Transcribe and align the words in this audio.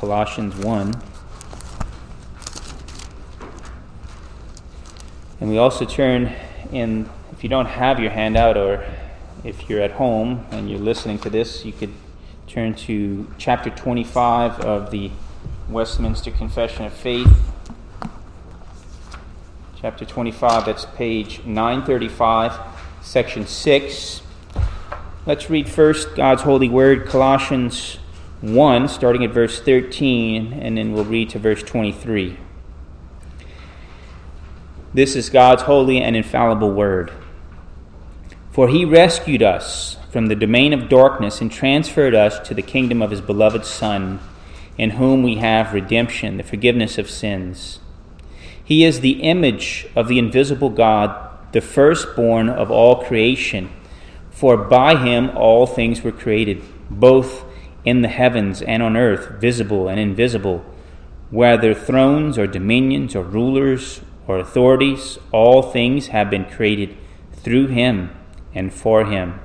Colossians 0.00 0.56
1. 0.56 0.94
And 5.40 5.50
we 5.50 5.58
also 5.58 5.84
turn 5.84 6.32
in, 6.72 7.06
if 7.32 7.42
you 7.42 7.50
don't 7.50 7.66
have 7.66 8.00
your 8.00 8.10
handout 8.10 8.56
or 8.56 8.82
if 9.44 9.68
you're 9.68 9.82
at 9.82 9.90
home 9.90 10.46
and 10.52 10.70
you're 10.70 10.80
listening 10.80 11.18
to 11.18 11.28
this, 11.28 11.66
you 11.66 11.72
could 11.74 11.92
turn 12.46 12.72
to 12.76 13.30
chapter 13.36 13.68
25 13.68 14.60
of 14.60 14.90
the 14.90 15.10
Westminster 15.68 16.30
Confession 16.30 16.86
of 16.86 16.94
Faith. 16.94 17.30
Chapter 19.82 20.06
25, 20.06 20.64
that's 20.64 20.86
page 20.86 21.44
935, 21.44 22.58
section 23.02 23.46
6. 23.46 24.22
Let's 25.26 25.50
read 25.50 25.68
first 25.68 26.16
God's 26.16 26.40
holy 26.40 26.70
word, 26.70 27.06
Colossians 27.06 27.98
1, 28.40 28.88
starting 28.88 29.22
at 29.22 29.32
verse 29.32 29.60
13, 29.60 30.54
and 30.54 30.78
then 30.78 30.92
we'll 30.92 31.04
read 31.04 31.28
to 31.28 31.38
verse 31.38 31.62
23. 31.62 32.38
This 34.94 35.14
is 35.14 35.28
God's 35.28 35.62
holy 35.62 36.00
and 36.00 36.16
infallible 36.16 36.72
word. 36.72 37.12
For 38.50 38.68
he 38.68 38.84
rescued 38.86 39.42
us 39.42 39.98
from 40.10 40.26
the 40.26 40.34
domain 40.34 40.72
of 40.72 40.88
darkness 40.88 41.42
and 41.42 41.52
transferred 41.52 42.14
us 42.14 42.38
to 42.48 42.54
the 42.54 42.62
kingdom 42.62 43.02
of 43.02 43.10
his 43.10 43.20
beloved 43.20 43.66
Son, 43.66 44.20
in 44.78 44.90
whom 44.90 45.22
we 45.22 45.36
have 45.36 45.74
redemption, 45.74 46.38
the 46.38 46.42
forgiveness 46.42 46.96
of 46.96 47.10
sins. 47.10 47.78
He 48.64 48.84
is 48.84 49.00
the 49.00 49.22
image 49.22 49.86
of 49.94 50.08
the 50.08 50.18
invisible 50.18 50.70
God, 50.70 51.52
the 51.52 51.60
firstborn 51.60 52.48
of 52.48 52.70
all 52.70 53.04
creation. 53.04 53.70
For 54.30 54.56
by 54.56 54.96
him 54.96 55.30
all 55.36 55.66
things 55.66 56.02
were 56.02 56.10
created, 56.10 56.62
both 56.88 57.44
in 57.84 58.02
the 58.02 58.08
heavens 58.08 58.62
and 58.62 58.82
on 58.82 58.96
earth, 58.96 59.40
visible 59.40 59.88
and 59.88 59.98
invisible, 59.98 60.64
whether 61.30 61.74
thrones 61.74 62.36
or 62.36 62.46
dominions 62.46 63.14
or 63.14 63.22
rulers 63.22 64.00
or 64.26 64.38
authorities, 64.38 65.18
all 65.32 65.62
things 65.62 66.08
have 66.08 66.30
been 66.30 66.44
created 66.44 66.96
through 67.32 67.68
him 67.68 68.10
and 68.54 68.72
for 68.72 69.04
him. 69.04 69.40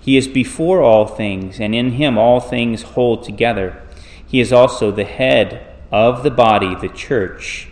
He 0.00 0.16
is 0.16 0.26
before 0.26 0.82
all 0.82 1.06
things, 1.06 1.60
and 1.60 1.74
in 1.74 1.92
him 1.92 2.18
all 2.18 2.40
things 2.40 2.82
hold 2.82 3.22
together. 3.22 3.80
He 4.26 4.40
is 4.40 4.52
also 4.52 4.90
the 4.90 5.04
head 5.04 5.64
of 5.92 6.24
the 6.24 6.30
body, 6.30 6.74
the 6.74 6.88
church, 6.88 7.68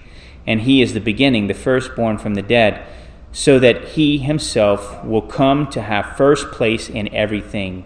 and 0.47 0.61
he 0.61 0.81
is 0.81 0.95
the 0.95 1.01
beginning, 1.01 1.49
the 1.49 1.55
firstborn 1.55 2.19
from 2.19 2.35
the 2.35 2.43
dead, 2.43 2.87
so 3.33 3.59
that 3.59 3.89
he 3.89 4.19
himself 4.19 5.05
will 5.05 5.23
come 5.23 5.67
to 5.69 5.83
have 5.83 6.17
first 6.17 6.53
place 6.53 6.89
in 6.89 7.13
everything. 7.15 7.85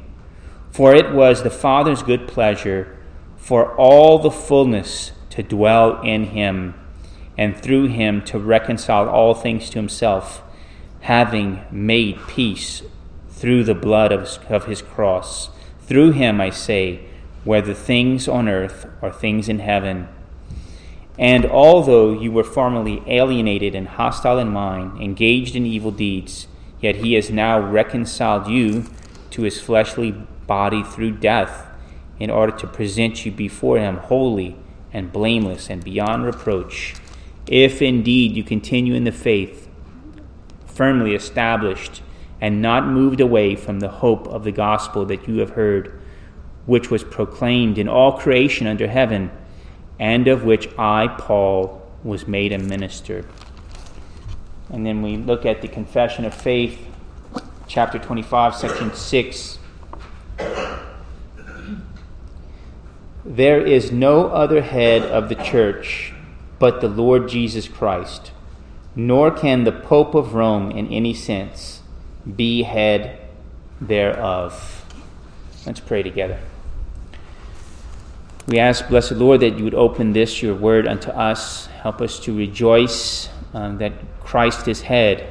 For 0.75 0.93
it 0.93 1.15
was 1.15 1.45
the 1.45 1.51
Father's 1.51 2.03
good 2.03 2.27
pleasure 2.27 2.99
for 3.37 3.77
all 3.77 4.19
the 4.19 4.29
fullness 4.29 5.13
to 5.31 5.41
dwell 5.41 6.01
in 6.01 6.25
him 6.25 6.75
and 7.39 7.57
through 7.57 7.87
him 7.87 8.23
to 8.23 8.41
reconcile 8.41 9.09
all 9.09 9.35
things 9.35 9.71
to 9.71 9.79
himself, 9.79 10.43
having 11.03 11.61
made 11.71 12.19
peace 12.27 12.83
through 13.29 13.63
the 13.63 13.77
blood 13.77 14.11
of, 14.11 14.41
of 14.51 14.65
his 14.65 14.83
cross. 14.83 15.49
Through 15.83 16.11
him, 16.11 16.41
I 16.41 16.51
say, 16.51 17.07
whether 17.45 17.73
things 17.73 18.27
on 18.27 18.49
earth 18.49 18.85
or 19.01 19.13
things 19.13 19.49
in 19.49 19.61
heaven. 19.61 20.09
And 21.17 21.47
although 21.47 22.13
you 22.13 22.33
were 22.33 22.43
formerly 22.43 23.01
alienated 23.07 23.77
and 23.77 23.87
hostile 23.87 24.41
in 24.41 24.49
mind, 24.49 25.01
engaged 25.01 25.55
in 25.55 25.67
evil 25.67 25.93
deeds, 25.93 26.49
yet 26.81 26.97
he 26.97 27.13
has 27.13 27.31
now 27.31 27.61
reconciled 27.61 28.49
you 28.49 28.87
to 29.31 29.43
his 29.43 29.61
fleshly 29.61 30.17
body 30.47 30.83
through 30.83 31.19
death, 31.19 31.67
in 32.19 32.31
order 32.31 32.57
to 32.57 32.67
present 32.67 33.27
you 33.27 33.33
before 33.33 33.79
him 33.79 33.97
holy 33.97 34.57
and 34.93 35.13
blameless 35.13 35.69
and 35.69 35.83
beyond 35.83 36.25
reproach 36.25 36.95
if 37.47 37.83
indeed 37.83 38.37
you 38.37 38.43
continue 38.43 38.95
in 38.95 39.05
the 39.05 39.13
faith, 39.13 39.69
firmly 40.67 41.15
established, 41.15 42.03
and 42.41 42.63
not 42.63 42.87
moved 42.87 43.21
away 43.21 43.55
from 43.55 43.81
the 43.81 43.89
hope 43.89 44.27
of 44.29 44.45
the 44.45 44.53
gospel 44.53 45.05
that 45.07 45.29
you 45.29 45.39
have 45.39 45.51
heard, 45.51 46.01
which 46.67 46.91
was 46.91 47.05
proclaimed 47.05 47.79
in 47.79 47.89
all 47.89 48.19
creation 48.19 48.67
under 48.67 48.89
heaven, 48.89 49.31
and 49.99 50.27
of 50.27 50.45
which 50.45 50.69
I, 50.79 51.09
Paul, 51.19 51.83
was 52.03 52.27
made 52.27 52.53
a 52.53 52.59
minister. 52.59 53.27
And 54.71 54.85
then 54.85 55.03
we 55.03 55.17
look 55.17 55.47
at 55.47 55.63
the 55.63 55.69
Confession 55.69 56.25
of 56.25 56.35
Faith, 56.35 56.87
chapter 57.67 57.99
25, 57.99 58.57
section 58.57 58.93
6. 58.95 59.59
There 63.35 63.61
is 63.61 63.91
no 63.91 64.29
other 64.29 64.63
head 64.63 65.03
of 65.03 65.29
the 65.29 65.35
church 65.35 66.13
but 66.61 66.81
the 66.81 66.87
Lord 66.87 67.29
Jesus 67.29 67.67
Christ, 67.67 68.31
nor 68.95 69.33
can 69.33 69.65
the 69.65 69.73
Pope 69.73 70.15
of 70.15 70.35
Rome 70.35 70.71
in 70.71 70.87
any 70.93 71.13
sense 71.15 71.83
be 72.37 72.63
head 72.63 73.19
thereof. 73.81 74.85
Let's 75.67 75.81
pray 75.81 76.05
together. 76.05 76.39
We 78.47 78.61
ask, 78.61 78.87
blessed 78.87 79.13
Lord, 79.13 79.41
that 79.41 79.59
you 79.59 79.65
would 79.65 79.75
open 79.75 80.13
this, 80.13 80.41
your 80.41 80.55
word, 80.55 80.87
unto 80.87 81.11
us. 81.11 81.67
Help 81.67 82.01
us 82.01 82.21
to 82.21 82.37
rejoice 82.37 83.29
um, 83.53 83.79
that 83.79 83.95
Christ 84.21 84.69
is 84.69 84.83
head. 84.83 85.27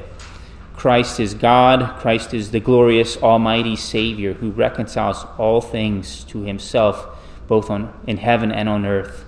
Christ 0.76 1.20
is 1.20 1.32
God. 1.32 1.98
Christ 2.00 2.34
is 2.34 2.50
the 2.50 2.60
glorious, 2.60 3.16
almighty 3.16 3.76
Savior 3.76 4.34
who 4.34 4.50
reconciles 4.50 5.24
all 5.38 5.62
things 5.62 6.24
to 6.24 6.42
himself, 6.42 7.06
both 7.46 7.70
on, 7.70 7.92
in 8.06 8.16
heaven 8.18 8.50
and 8.50 8.68
on 8.68 8.86
earth. 8.86 9.24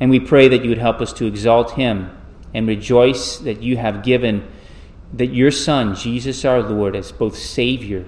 And 0.00 0.10
we 0.10 0.20
pray 0.20 0.48
that 0.48 0.62
you 0.62 0.68
would 0.68 0.78
help 0.78 1.00
us 1.00 1.12
to 1.14 1.26
exalt 1.26 1.72
him 1.72 2.16
and 2.52 2.68
rejoice 2.68 3.38
that 3.38 3.62
you 3.62 3.76
have 3.76 4.02
given 4.02 4.46
that 5.12 5.26
your 5.26 5.50
Son, 5.50 5.94
Jesus 5.94 6.44
our 6.44 6.62
Lord, 6.62 6.96
as 6.96 7.12
both 7.12 7.36
Savior, 7.36 8.04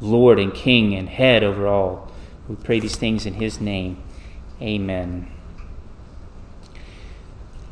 Lord, 0.00 0.38
and 0.38 0.52
King, 0.52 0.94
and 0.94 1.08
head 1.08 1.42
over 1.42 1.66
all. 1.66 2.10
We 2.48 2.56
pray 2.56 2.80
these 2.80 2.96
things 2.96 3.26
in 3.26 3.34
his 3.34 3.60
name. 3.60 4.02
Amen. 4.60 5.30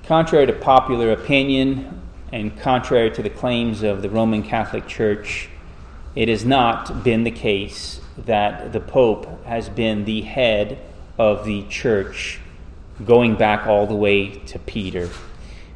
Contrary 0.05 0.47
to 0.47 0.53
popular 0.53 1.13
opinion 1.13 2.01
and 2.33 2.59
contrary 2.59 3.11
to 3.11 3.23
the 3.23 3.31
claims 3.31 3.83
of 3.83 4.03
the 4.03 4.11
Roman 4.11 4.43
Catholic 4.43 4.87
Church, 4.87 5.49
it 6.15 6.29
has 6.29 6.45
not 6.45 7.05
been 7.05 7.25
the 7.25 7.31
case 7.31 8.01
that 8.17 8.73
the 8.73 8.81
Pope 8.81 9.45
has 9.45 9.69
been 9.69 10.05
the 10.05 10.23
head 10.23 10.79
of 11.19 11.45
the 11.45 11.63
church 11.69 12.41
going 13.05 13.37
back 13.37 13.67
all 13.67 13.87
the 13.87 13.95
way 13.95 14.31
to 14.31 14.59
Peter. 14.59 15.11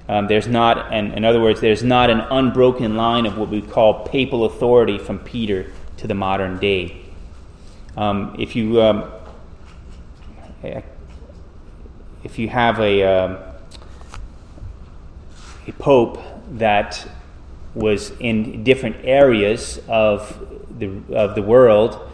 Um, 0.09 0.27
there's 0.27 0.49
not, 0.49 0.93
and 0.93 1.13
in 1.15 1.25
other 1.25 1.41
words, 1.41 1.61
there's 1.61 1.85
not 1.85 2.11
an 2.11 2.21
unbroken 2.21 2.97
line 2.97 3.27
of 3.27 3.39
what 3.39 3.49
we 3.49 3.63
call 3.63 4.05
papal 4.05 4.45
authority 4.45 4.99
from 4.99 5.19
Peter 5.21 5.71
to 5.99 6.07
the 6.07 6.15
modern 6.15 6.59
day. 6.59 7.01
Um, 7.97 8.35
if 8.39 8.57
you 8.57 8.81
um, 8.83 9.11
if 12.25 12.39
you 12.39 12.49
have 12.49 12.81
a 12.81 13.03
um, 13.03 13.39
a 15.67 15.73
pope 15.73 16.21
that 16.53 17.07
was 17.75 18.11
in 18.19 18.65
different 18.65 18.97
areas 19.05 19.81
of 19.89 20.77
the 20.79 20.91
of 21.15 21.35
the 21.35 21.43
world 21.43 22.11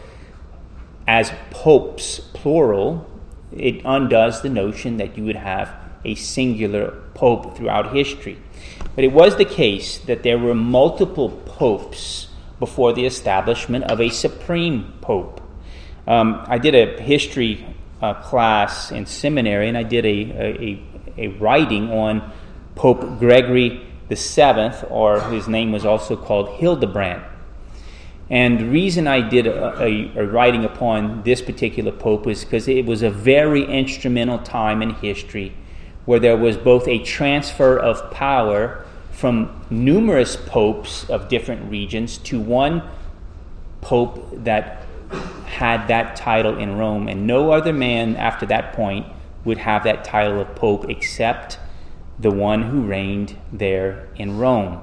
as 1.07 1.31
popes 1.51 2.19
plural 2.19 3.09
it 3.51 3.81
undoes 3.85 4.41
the 4.41 4.49
notion 4.49 4.97
that 4.97 5.17
you 5.17 5.23
would 5.25 5.35
have 5.35 5.73
a 6.03 6.15
singular 6.15 6.91
pope 7.13 7.57
throughout 7.57 7.95
history. 7.95 8.37
But 8.95 9.03
it 9.03 9.11
was 9.11 9.35
the 9.35 9.45
case 9.45 9.99
that 9.99 10.23
there 10.23 10.37
were 10.37 10.55
multiple 10.55 11.29
popes 11.45 12.27
before 12.59 12.93
the 12.93 13.05
establishment 13.05 13.85
of 13.85 14.01
a 14.01 14.09
supreme 14.09 14.93
pope. 15.01 15.41
Um, 16.07 16.43
I 16.47 16.57
did 16.57 16.73
a 16.73 17.01
history 17.01 17.65
uh, 18.01 18.15
class 18.15 18.91
in 18.91 19.05
seminary, 19.05 19.67
and 19.67 19.77
I 19.77 19.83
did 19.83 20.05
a, 20.05 20.09
a, 20.09 20.83
a 21.17 21.27
writing 21.39 21.91
on 21.91 22.31
Pope 22.75 23.19
Gregory 23.19 23.85
the 24.07 24.15
Seventh, 24.15 24.85
or 24.89 25.19
his 25.29 25.47
name 25.47 25.71
was 25.71 25.85
also 25.85 26.15
called 26.15 26.49
Hildebrand. 26.49 27.23
And 28.29 28.59
the 28.59 28.65
reason 28.65 29.07
I 29.07 29.21
did 29.21 29.47
a, 29.47 29.81
a, 29.81 30.11
a 30.17 30.27
writing 30.27 30.65
upon 30.65 31.23
this 31.23 31.41
particular 31.41 31.91
pope 31.91 32.25
was 32.25 32.43
because 32.43 32.67
it 32.67 32.85
was 32.85 33.01
a 33.01 33.09
very 33.09 33.63
instrumental 33.63 34.39
time 34.39 34.81
in 34.81 34.95
history 34.95 35.53
where 36.05 36.19
there 36.19 36.37
was 36.37 36.57
both 36.57 36.87
a 36.87 36.99
transfer 36.99 37.77
of 37.77 38.11
power 38.11 38.85
from 39.11 39.65
numerous 39.69 40.35
popes 40.35 41.09
of 41.09 41.27
different 41.27 41.69
regions 41.71 42.17
to 42.19 42.39
one 42.39 42.81
pope 43.81 44.29
that 44.43 44.85
had 45.45 45.87
that 45.87 46.15
title 46.15 46.57
in 46.57 46.77
Rome. 46.77 47.07
And 47.07 47.25
no 47.25 47.51
other 47.51 47.73
man 47.73 48.15
after 48.15 48.45
that 48.47 48.73
point 48.73 49.05
would 49.45 49.57
have 49.57 49.83
that 49.85 50.03
title 50.03 50.39
of 50.39 50.53
pope 50.55 50.89
except 50.89 51.59
the 52.19 52.31
one 52.31 52.63
who 52.63 52.81
reigned 52.81 53.37
there 53.51 54.07
in 54.15 54.37
Rome. 54.37 54.81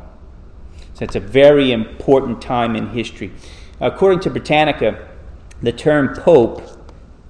So 0.94 1.05
it's 1.05 1.17
a 1.17 1.20
very 1.20 1.73
important 1.73 2.41
time 2.41 2.75
in 2.75 2.88
history. 2.88 3.32
According 3.81 4.20
to 4.20 4.31
Britannica, 4.31 5.08
the 5.61 5.73
term 5.73 6.14
pope 6.14 6.62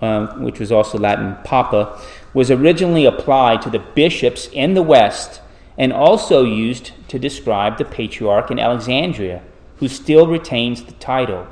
uh, 0.05 0.27
which 0.37 0.61
was 0.61 0.71
also 0.71 0.99
Latin 0.99 1.37
papa, 1.45 1.99
was 2.35 2.51
originally 2.51 3.07
applied 3.07 3.63
to 3.63 3.71
the 3.71 3.79
bishops 3.79 4.49
in 4.53 4.75
the 4.75 4.83
West 4.83 5.41
and 5.79 5.95
also 5.95 6.45
used 6.45 6.93
to 7.09 7.19
describe 7.19 7.79
the 7.79 7.87
patriarch 7.87 8.51
in 8.51 8.59
Alexandria, 8.59 9.43
who 9.79 9.89
still 9.89 10.27
retains 10.27 10.85
the 10.85 10.93
title. 10.93 11.47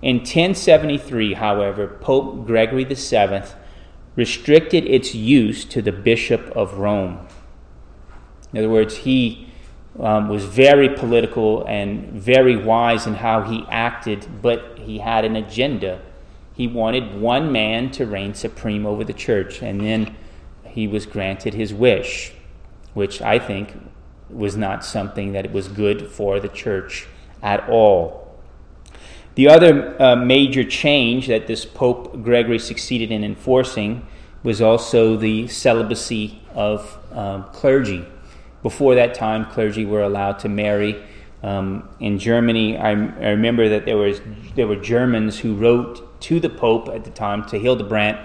In 0.00 0.18
1073, 0.18 1.34
however, 1.34 1.98
Pope 2.00 2.46
Gregory 2.46 2.84
VII 2.84 3.42
restricted 4.16 4.86
its 4.86 5.14
use 5.14 5.64
to 5.66 5.82
the 5.82 5.92
Bishop 5.92 6.50
of 6.56 6.78
Rome. 6.78 7.26
In 8.52 8.60
other 8.60 8.70
words, 8.70 8.98
he 8.98 9.48
um, 10.00 10.28
was 10.28 10.44
very 10.44 10.88
political 10.88 11.64
and 11.64 12.08
very 12.12 12.56
wise 12.56 13.06
in 13.06 13.14
how 13.14 13.42
he 13.42 13.64
acted, 13.68 14.26
but 14.40 14.78
he 14.78 14.98
had 14.98 15.24
an 15.24 15.36
agenda. 15.36 16.00
He 16.54 16.66
wanted 16.66 17.20
one 17.20 17.50
man 17.52 17.90
to 17.92 18.06
reign 18.06 18.34
supreme 18.34 18.86
over 18.86 19.04
the 19.04 19.12
church, 19.12 19.62
and 19.62 19.80
then 19.80 20.16
he 20.64 20.86
was 20.86 21.06
granted 21.06 21.54
his 21.54 21.74
wish, 21.74 22.32
which 22.94 23.20
I 23.22 23.38
think 23.38 23.76
was 24.30 24.56
not 24.56 24.84
something 24.84 25.32
that 25.32 25.52
was 25.52 25.68
good 25.68 26.08
for 26.08 26.38
the 26.38 26.48
church 26.48 27.06
at 27.42 27.68
all. 27.68 28.28
The 29.34 29.48
other 29.48 30.00
uh, 30.02 30.16
major 30.16 30.64
change 30.64 31.28
that 31.28 31.46
this 31.46 31.64
Pope 31.64 32.22
Gregory 32.22 32.58
succeeded 32.58 33.12
in 33.12 33.22
enforcing 33.22 34.06
was 34.42 34.60
also 34.60 35.16
the 35.16 35.46
celibacy 35.48 36.40
of 36.54 36.98
um, 37.12 37.44
clergy. 37.52 38.04
Before 38.62 38.94
that 38.96 39.14
time, 39.14 39.46
clergy 39.46 39.84
were 39.84 40.02
allowed 40.02 40.38
to 40.40 40.48
marry. 40.48 41.02
Um, 41.42 41.88
in 42.00 42.18
Germany, 42.18 42.76
I, 42.76 42.90
I, 42.90 43.28
remember 43.30 43.68
that 43.68 43.84
there 43.84 43.96
was 43.96 44.20
there 44.56 44.66
were 44.66 44.76
Germans 44.76 45.38
who 45.38 45.54
wrote 45.54 46.20
to 46.22 46.40
the 46.40 46.48
Pope 46.48 46.88
at 46.88 47.04
the 47.04 47.10
time, 47.10 47.44
to 47.46 47.58
Hildebrand, 47.58 48.18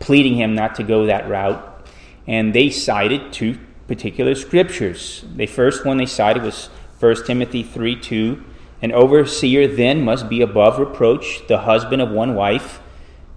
pleading 0.00 0.34
him 0.34 0.56
not 0.56 0.74
to 0.74 0.82
go 0.82 1.06
that 1.06 1.28
route, 1.28 1.88
and 2.26 2.52
they 2.52 2.70
cited 2.70 3.32
two 3.32 3.58
particular 3.86 4.34
scriptures. 4.34 5.24
The 5.36 5.46
first 5.46 5.84
one 5.84 5.98
they 5.98 6.06
cited 6.06 6.42
was 6.42 6.66
1 6.98 7.24
Timothy 7.24 7.62
three 7.62 7.94
two. 7.94 8.42
An 8.82 8.92
overseer 8.92 9.68
then 9.68 10.04
must 10.04 10.28
be 10.28 10.40
above 10.42 10.78
reproach, 10.78 11.46
the 11.46 11.58
husband 11.58 12.02
of 12.02 12.10
one 12.10 12.34
wife. 12.34 12.80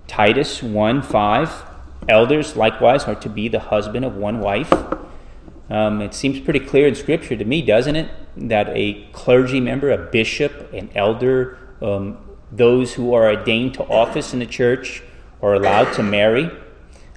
Titus 0.08 0.64
1 0.64 1.04
5. 1.04 1.66
Elders 2.10 2.56
likewise 2.56 3.04
are 3.04 3.16
to 3.16 3.30
be 3.30 3.48
the 3.48 3.60
husband 3.60 4.04
of 4.04 4.16
one 4.16 4.40
wife. 4.40 4.74
Um, 5.70 6.02
it 6.02 6.14
seems 6.14 6.40
pretty 6.40 6.60
clear 6.60 6.88
in 6.88 6.96
Scripture 6.96 7.36
to 7.36 7.46
me, 7.46 7.62
doesn't 7.62 7.96
it, 7.96 8.10
that 8.38 8.70
a 8.70 9.06
clergy 9.12 9.60
member, 9.60 9.92
a 9.92 9.98
bishop, 9.98 10.74
an 10.74 10.90
elder, 10.96 11.58
um, 11.82 12.18
those 12.52 12.94
who 12.94 13.14
are 13.14 13.28
ordained 13.36 13.76
to 13.76 13.84
office 13.84 14.34
in 14.34 14.40
the 14.40 14.46
church 14.46 15.04
are 15.42 15.54
allowed 15.54 15.94
to 15.94 16.04
marry. 16.04 16.50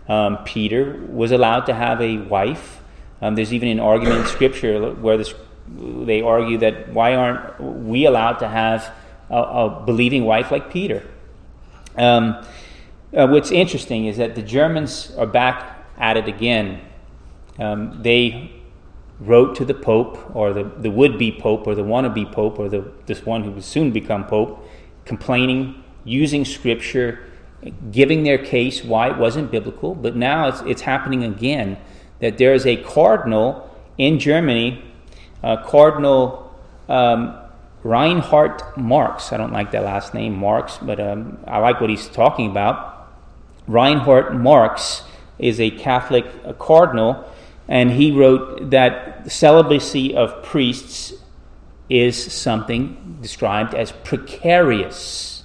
Um, 0.08 0.38
Peter 0.44 1.06
was 1.08 1.32
allowed 1.32 1.64
to 1.66 1.74
have 1.74 2.00
a 2.02 2.18
wife. 2.18 2.82
Um, 3.22 3.36
there's 3.36 3.54
even 3.54 3.68
an 3.68 3.80
argument 3.80 4.20
in 4.20 4.26
Scripture 4.26 4.92
where 4.92 5.16
this, 5.16 5.32
they 5.68 6.20
argue 6.20 6.58
that 6.58 6.90
why 6.90 7.14
aren't 7.14 7.60
we 7.60 8.04
allowed 8.04 8.34
to 8.40 8.48
have 8.48 8.92
a, 9.30 9.36
a 9.36 9.82
believing 9.86 10.24
wife 10.24 10.50
like 10.50 10.70
Peter? 10.70 11.02
Um, 11.96 12.44
uh, 13.14 13.26
what's 13.28 13.50
interesting 13.50 14.06
is 14.06 14.18
that 14.18 14.34
the 14.34 14.42
Germans 14.42 15.14
are 15.16 15.26
back 15.26 15.86
at 15.98 16.16
it 16.16 16.28
again 16.28 16.80
um, 17.62 18.02
they 18.02 18.50
wrote 19.20 19.54
to 19.56 19.64
the 19.64 19.74
Pope, 19.74 20.34
or 20.34 20.52
the, 20.52 20.64
the 20.64 20.90
would 20.90 21.18
be 21.18 21.30
Pope, 21.30 21.66
or 21.66 21.74
the 21.74 21.84
wannabe 21.84 22.30
Pope, 22.32 22.58
or 22.58 22.68
the, 22.68 22.90
this 23.06 23.24
one 23.24 23.44
who 23.44 23.50
would 23.52 23.64
soon 23.64 23.92
become 23.92 24.26
Pope, 24.26 24.68
complaining, 25.04 25.82
using 26.04 26.44
Scripture, 26.44 27.24
giving 27.90 28.24
their 28.24 28.38
case 28.38 28.82
why 28.82 29.10
it 29.10 29.16
wasn't 29.18 29.50
biblical. 29.50 29.94
But 29.94 30.16
now 30.16 30.48
it's, 30.48 30.60
it's 30.62 30.82
happening 30.82 31.22
again 31.22 31.78
that 32.20 32.38
there 32.38 32.54
is 32.54 32.66
a 32.66 32.76
cardinal 32.76 33.70
in 33.98 34.18
Germany, 34.18 34.82
uh, 35.42 35.62
Cardinal 35.64 36.52
um, 36.88 37.38
Reinhard 37.82 38.62
Marx. 38.76 39.32
I 39.32 39.36
don't 39.36 39.52
like 39.52 39.72
that 39.72 39.84
last 39.84 40.14
name, 40.14 40.34
Marx, 40.34 40.78
but 40.80 41.00
um, 41.00 41.38
I 41.46 41.58
like 41.58 41.80
what 41.80 41.90
he's 41.90 42.08
talking 42.08 42.50
about. 42.50 43.08
Reinhard 43.66 44.34
Marx 44.40 45.04
is 45.38 45.60
a 45.60 45.70
Catholic 45.70 46.26
a 46.44 46.54
cardinal 46.54 47.24
and 47.72 47.90
he 47.90 48.12
wrote 48.12 48.68
that 48.68 49.32
celibacy 49.32 50.14
of 50.14 50.42
priests 50.42 51.14
is 51.88 52.30
something 52.30 53.16
described 53.22 53.74
as 53.74 53.92
precarious. 53.92 55.44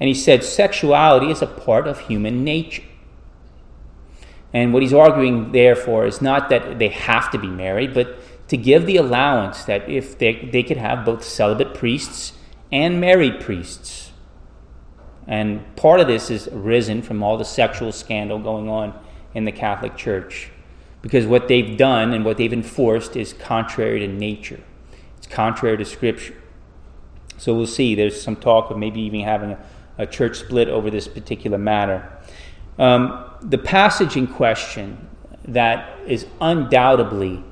And 0.00 0.08
he 0.08 0.14
said 0.14 0.42
sexuality 0.42 1.30
is 1.30 1.42
a 1.42 1.46
part 1.46 1.86
of 1.86 2.00
human 2.00 2.42
nature. 2.42 2.82
And 4.52 4.72
what 4.72 4.82
he's 4.82 4.92
arguing, 4.92 5.52
therefore, 5.52 6.06
is 6.06 6.20
not 6.20 6.48
that 6.48 6.80
they 6.80 6.88
have 6.88 7.30
to 7.30 7.38
be 7.38 7.46
married, 7.46 7.94
but 7.94 8.18
to 8.48 8.56
give 8.56 8.84
the 8.84 8.96
allowance 8.96 9.62
that 9.66 9.88
if 9.88 10.18
they, 10.18 10.48
they 10.52 10.64
could 10.64 10.78
have 10.78 11.04
both 11.04 11.22
celibate 11.22 11.72
priests 11.72 12.32
and 12.72 13.00
married 13.00 13.38
priests. 13.38 14.10
And 15.28 15.76
part 15.76 16.00
of 16.00 16.08
this 16.08 16.32
is 16.32 16.48
arisen 16.48 17.00
from 17.00 17.22
all 17.22 17.38
the 17.38 17.44
sexual 17.44 17.92
scandal 17.92 18.40
going 18.40 18.68
on 18.68 18.98
in 19.34 19.44
the 19.44 19.52
Catholic 19.52 19.96
Church 19.96 20.50
because 21.04 21.26
what 21.26 21.48
they've 21.48 21.76
done 21.76 22.14
and 22.14 22.24
what 22.24 22.38
they've 22.38 22.54
enforced 22.54 23.14
is 23.14 23.34
contrary 23.34 24.00
to 24.00 24.08
nature. 24.08 24.58
It's 25.18 25.26
contrary 25.26 25.76
to 25.76 25.84
Scripture. 25.84 26.34
So 27.36 27.54
we'll 27.54 27.66
see. 27.66 27.94
There's 27.94 28.18
some 28.18 28.36
talk 28.36 28.70
of 28.70 28.78
maybe 28.78 29.02
even 29.02 29.20
having 29.20 29.50
a, 29.50 29.66
a 29.98 30.06
church 30.06 30.38
split 30.38 30.66
over 30.68 30.88
this 30.88 31.06
particular 31.06 31.58
matter. 31.58 32.10
Um, 32.78 33.22
the 33.42 33.58
passage 33.58 34.16
in 34.16 34.26
question 34.26 35.06
that 35.44 35.94
is 36.06 36.24
undoubtedly 36.40 37.44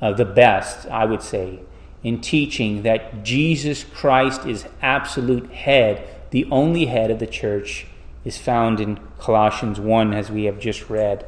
uh, 0.00 0.12
the 0.14 0.24
best, 0.24 0.88
I 0.88 1.04
would 1.04 1.22
say, 1.22 1.60
in 2.02 2.20
teaching 2.20 2.82
that 2.82 3.22
Jesus 3.22 3.84
Christ 3.84 4.44
is 4.44 4.66
absolute 4.80 5.52
head, 5.52 6.04
the 6.30 6.46
only 6.50 6.86
head 6.86 7.12
of 7.12 7.20
the 7.20 7.28
church, 7.28 7.86
is 8.24 8.38
found 8.38 8.80
in 8.80 8.98
Colossians 9.20 9.78
1, 9.78 10.12
as 10.12 10.32
we 10.32 10.46
have 10.46 10.58
just 10.58 10.90
read. 10.90 11.24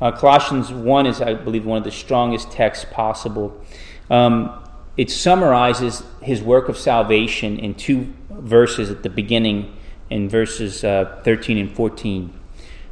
Uh, 0.00 0.10
Colossians 0.10 0.72
1 0.72 1.06
is, 1.06 1.20
I 1.20 1.34
believe, 1.34 1.66
one 1.66 1.76
of 1.78 1.84
the 1.84 1.90
strongest 1.90 2.50
texts 2.50 2.86
possible. 2.90 3.60
Um, 4.08 4.64
it 4.96 5.10
summarizes 5.10 6.02
his 6.22 6.42
work 6.42 6.68
of 6.68 6.78
salvation 6.78 7.58
in 7.58 7.74
two 7.74 8.12
verses 8.30 8.90
at 8.90 9.02
the 9.02 9.10
beginning, 9.10 9.76
in 10.08 10.28
verses 10.28 10.82
uh, 10.84 11.20
13 11.24 11.58
and 11.58 11.74
14. 11.74 12.32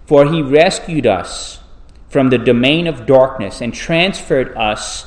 For 0.06 0.26
he 0.26 0.42
rescued 0.42 1.06
us 1.06 1.60
from 2.08 2.30
the 2.30 2.38
domain 2.38 2.86
of 2.86 3.06
darkness 3.06 3.60
and 3.60 3.72
transferred 3.74 4.56
us 4.56 5.06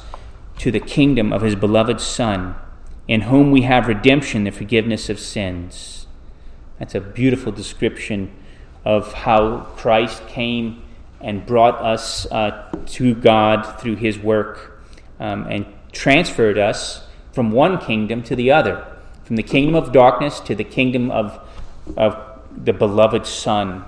to 0.58 0.72
the 0.72 0.80
kingdom 0.80 1.32
of 1.32 1.42
his 1.42 1.56
beloved 1.56 2.00
Son, 2.00 2.56
in 3.08 3.22
whom 3.22 3.52
we 3.52 3.62
have 3.64 3.88
redemption, 3.88 4.44
the 4.44 4.52
forgiveness 4.52 5.10
of 5.10 5.20
sins. 5.20 6.08
That's 6.80 6.96
a 6.96 7.02
beautiful 7.02 7.52
description 7.52 8.32
of 8.86 9.14
how 9.14 9.62
Christ 9.76 10.28
came 10.28 10.82
and 11.24 11.46
brought 11.46 11.76
us 11.82 12.26
uh, 12.32 12.72
to 12.88 13.16
God 13.16 13.80
through 13.80 13.96
His 13.96 14.18
work 14.18 14.82
um, 15.20 15.48
and 15.48 15.66
transferred 15.92 16.58
us 16.58 17.06
from 17.32 17.52
one 17.52 17.78
kingdom 17.78 18.24
to 18.24 18.36
the 18.36 18.52
other, 18.52 18.86
from 19.24 19.36
the 19.36 19.44
kingdom 19.44 19.76
of 19.76 19.92
darkness 19.92 20.40
to 20.42 20.56
the 20.56 20.64
kingdom 20.64 21.12
of, 21.12 21.40
of 21.96 22.18
the 22.56 22.74
beloved 22.74 23.26
Son. 23.26 23.86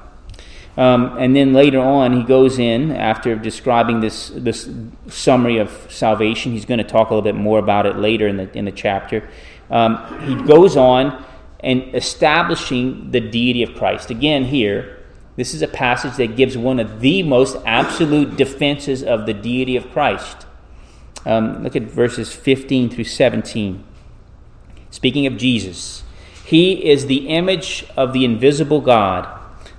Um, 0.76 1.18
and 1.20 1.36
then 1.36 1.54
later 1.54 1.80
on, 1.80 2.18
he 2.18 2.24
goes 2.24 2.58
in 2.58 2.92
after 2.92 3.36
describing 3.36 4.00
this, 4.00 4.30
this 4.34 4.70
summary 5.08 5.58
of 5.58 5.70
salvation. 5.90 6.52
He's 6.52 6.66
going 6.66 6.80
to 6.80 6.84
talk 6.84 7.10
a 7.10 7.14
little 7.14 7.22
bit 7.22 7.36
more 7.36 7.60
about 7.60 7.86
it 7.86 7.98
later 7.98 8.28
in 8.28 8.38
the, 8.38 8.58
in 8.58 8.66
the 8.66 8.72
chapter. 8.72 9.30
Um, 9.70 10.22
he 10.26 10.36
goes 10.48 10.76
on 10.76 11.24
and 11.60 11.94
establishing 11.96 13.12
the 13.12 13.20
deity 13.20 13.64
of 13.64 13.76
Christ. 13.76 14.10
Again, 14.10 14.46
here, 14.46 15.03
this 15.36 15.54
is 15.54 15.62
a 15.62 15.68
passage 15.68 16.18
that 16.18 16.36
gives 16.36 16.58
one 16.58 16.80
of 16.80 17.00
the 17.00 17.24
most 17.24 17.58
absolute 17.66 18.38
defenses 18.38 19.04
of 19.04 19.26
the 19.26 19.34
deity 19.34 19.76
of 19.76 19.92
Christ. 19.92 20.46
Um, 21.26 21.64
look 21.64 21.76
at 21.76 21.84
verses 21.84 22.32
15 22.34 22.90
through 22.90 23.06
17. 23.06 23.84
Speaking 24.92 25.26
of 25.26 25.38
Jesus, 25.38 26.04
He 26.46 26.90
is 26.90 27.08
the 27.08 27.28
image 27.30 27.86
of 27.98 28.14
the 28.14 28.26
invisible 28.26 28.82
God, 28.82 29.28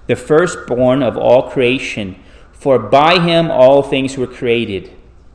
the 0.08 0.16
firstborn 0.16 1.02
of 1.02 1.16
all 1.16 1.50
creation. 1.50 2.16
For 2.52 2.78
by 2.78 3.20
Him 3.20 3.50
all 3.50 3.82
things 3.82 4.16
were 4.16 4.26
created, 4.26 4.90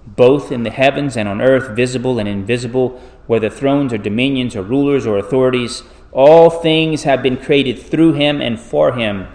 both 0.05 0.51
in 0.51 0.63
the 0.63 0.71
heavens 0.71 1.15
and 1.15 1.29
on 1.29 1.41
earth, 1.41 1.75
visible 1.75 2.19
and 2.19 2.27
invisible, 2.27 3.01
whether 3.27 3.49
thrones 3.49 3.93
or 3.93 3.97
dominions 3.97 4.55
or 4.55 4.63
rulers 4.63 5.05
or 5.07 5.17
authorities. 5.17 5.83
All 6.11 6.49
things 6.49 7.03
have 7.03 7.21
been 7.21 7.37
created 7.37 7.79
through 7.79 8.13
Him 8.13 8.41
and 8.41 8.59
for 8.59 8.93
Him. 8.93 9.27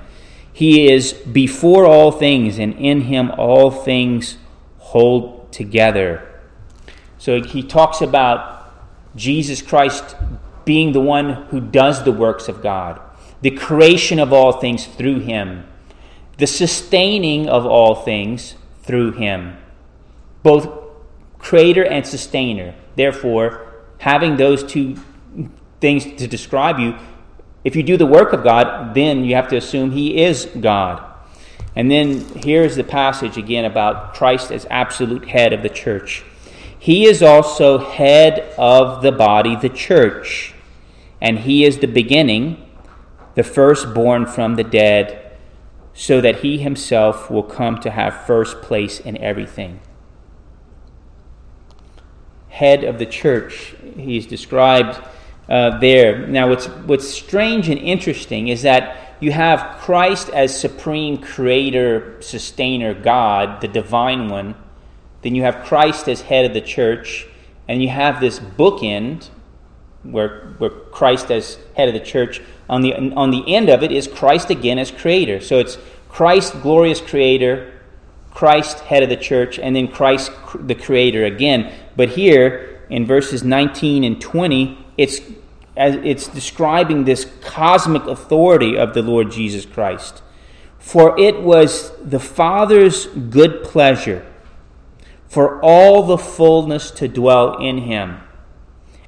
He 0.54 0.88
is 0.90 1.12
before 1.12 1.84
all 1.84 2.12
things, 2.12 2.60
and 2.60 2.74
in 2.78 3.02
him 3.02 3.32
all 3.32 3.72
things 3.72 4.38
hold 4.78 5.52
together. 5.52 6.26
So 7.18 7.42
he 7.42 7.60
talks 7.60 8.00
about 8.00 8.72
Jesus 9.16 9.60
Christ 9.60 10.14
being 10.64 10.92
the 10.92 11.00
one 11.00 11.46
who 11.50 11.60
does 11.60 12.04
the 12.04 12.12
works 12.12 12.48
of 12.48 12.62
God, 12.62 13.00
the 13.40 13.50
creation 13.50 14.20
of 14.20 14.32
all 14.32 14.52
things 14.52 14.86
through 14.86 15.20
him, 15.20 15.64
the 16.38 16.46
sustaining 16.46 17.48
of 17.48 17.66
all 17.66 17.96
things 17.96 18.54
through 18.84 19.10
him. 19.12 19.56
Both 20.44 20.68
creator 21.38 21.84
and 21.84 22.06
sustainer. 22.06 22.76
Therefore, 22.94 23.72
having 23.98 24.36
those 24.36 24.62
two 24.62 24.96
things 25.80 26.04
to 26.04 26.28
describe 26.28 26.78
you, 26.78 26.96
if 27.64 27.74
you 27.74 27.82
do 27.82 27.96
the 27.96 28.06
work 28.06 28.32
of 28.32 28.44
God, 28.44 28.94
then 28.94 29.24
you 29.24 29.34
have 29.34 29.48
to 29.48 29.56
assume 29.56 29.90
he 29.90 30.22
is 30.22 30.46
God. 30.60 31.02
And 31.74 31.90
then 31.90 32.20
here's 32.36 32.76
the 32.76 32.84
passage 32.84 33.36
again 33.36 33.64
about 33.64 34.14
Christ 34.14 34.52
as 34.52 34.66
absolute 34.70 35.28
head 35.28 35.52
of 35.52 35.62
the 35.62 35.68
church. 35.68 36.22
He 36.78 37.06
is 37.06 37.22
also 37.22 37.78
head 37.78 38.54
of 38.58 39.02
the 39.02 39.10
body, 39.10 39.56
the 39.56 39.70
church, 39.70 40.54
and 41.20 41.40
he 41.40 41.64
is 41.64 41.78
the 41.78 41.88
beginning 41.88 42.64
the 43.34 43.42
firstborn 43.42 44.26
from 44.26 44.54
the 44.54 44.64
dead, 44.64 45.20
so 45.92 46.20
that 46.20 46.40
he 46.40 46.58
himself 46.58 47.30
will 47.30 47.42
come 47.42 47.80
to 47.80 47.90
have 47.90 48.26
first 48.26 48.62
place 48.62 48.98
in 48.98 49.16
everything. 49.18 49.80
Head 52.48 52.84
of 52.84 52.98
the 52.98 53.06
church, 53.06 53.74
he's 53.96 54.26
described 54.26 55.00
uh, 55.48 55.78
there. 55.78 56.26
Now, 56.26 56.48
what's, 56.48 56.66
what's 56.66 57.08
strange 57.08 57.68
and 57.68 57.78
interesting 57.78 58.48
is 58.48 58.62
that 58.62 59.16
you 59.20 59.32
have 59.32 59.78
Christ 59.80 60.28
as 60.30 60.58
supreme 60.58 61.18
creator, 61.18 62.20
sustainer, 62.20 62.94
God, 62.94 63.60
the 63.60 63.68
divine 63.68 64.28
one. 64.28 64.54
Then 65.22 65.34
you 65.34 65.42
have 65.42 65.64
Christ 65.64 66.08
as 66.08 66.22
head 66.22 66.44
of 66.44 66.52
the 66.52 66.60
church, 66.60 67.26
and 67.68 67.82
you 67.82 67.88
have 67.88 68.20
this 68.20 68.38
bookend 68.38 69.28
where, 70.02 70.54
where 70.58 70.70
Christ 70.70 71.30
as 71.30 71.58
head 71.76 71.88
of 71.88 71.94
the 71.94 72.00
church 72.00 72.40
on 72.68 72.82
the, 72.82 72.94
on 72.94 73.30
the 73.30 73.54
end 73.54 73.68
of 73.68 73.82
it 73.82 73.92
is 73.92 74.06
Christ 74.06 74.50
again 74.50 74.78
as 74.78 74.90
creator. 74.90 75.40
So 75.40 75.58
it's 75.58 75.78
Christ, 76.08 76.60
glorious 76.62 77.00
creator, 77.00 77.72
Christ, 78.30 78.80
head 78.80 79.02
of 79.02 79.08
the 79.08 79.16
church, 79.16 79.58
and 79.58 79.74
then 79.74 79.88
Christ, 79.88 80.32
the 80.58 80.74
creator 80.74 81.24
again. 81.24 81.72
But 81.96 82.10
here 82.10 82.82
in 82.90 83.06
verses 83.06 83.42
19 83.42 84.04
and 84.04 84.20
20, 84.20 84.83
it's, 84.96 85.20
it's 85.76 86.28
describing 86.28 87.04
this 87.04 87.26
cosmic 87.42 88.04
authority 88.04 88.76
of 88.76 88.94
the 88.94 89.02
Lord 89.02 89.30
Jesus 89.30 89.66
Christ. 89.66 90.22
For 90.78 91.18
it 91.18 91.40
was 91.40 91.92
the 91.98 92.20
Father's 92.20 93.06
good 93.06 93.64
pleasure 93.64 94.26
for 95.26 95.60
all 95.62 96.02
the 96.04 96.18
fullness 96.18 96.90
to 96.92 97.08
dwell 97.08 97.56
in 97.56 97.78
him, 97.78 98.20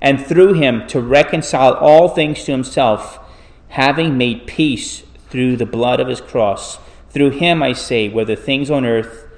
and 0.01 0.25
through 0.25 0.55
him 0.55 0.87
to 0.89 1.01
reconcile 1.01 1.75
all 1.75 2.09
things 2.09 2.43
to 2.45 2.53
himself 2.53 3.21
having 3.69 4.17
made 4.17 4.47
peace 4.47 5.03
through 5.29 5.57
the 5.57 5.67
blood 5.67 6.01
of 6.01 6.09
his 6.09 6.21
cross. 6.21 6.79
Through 7.11 7.31
him, 7.31 7.63
I 7.63 7.75
say, 7.75 8.09
whether 8.09 8.35
things 8.35 8.71
on 8.71 8.85
earth 8.85 9.29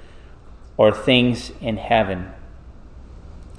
or 0.77 0.93
things 0.93 1.53
in 1.61 1.77
heaven. 1.77 2.31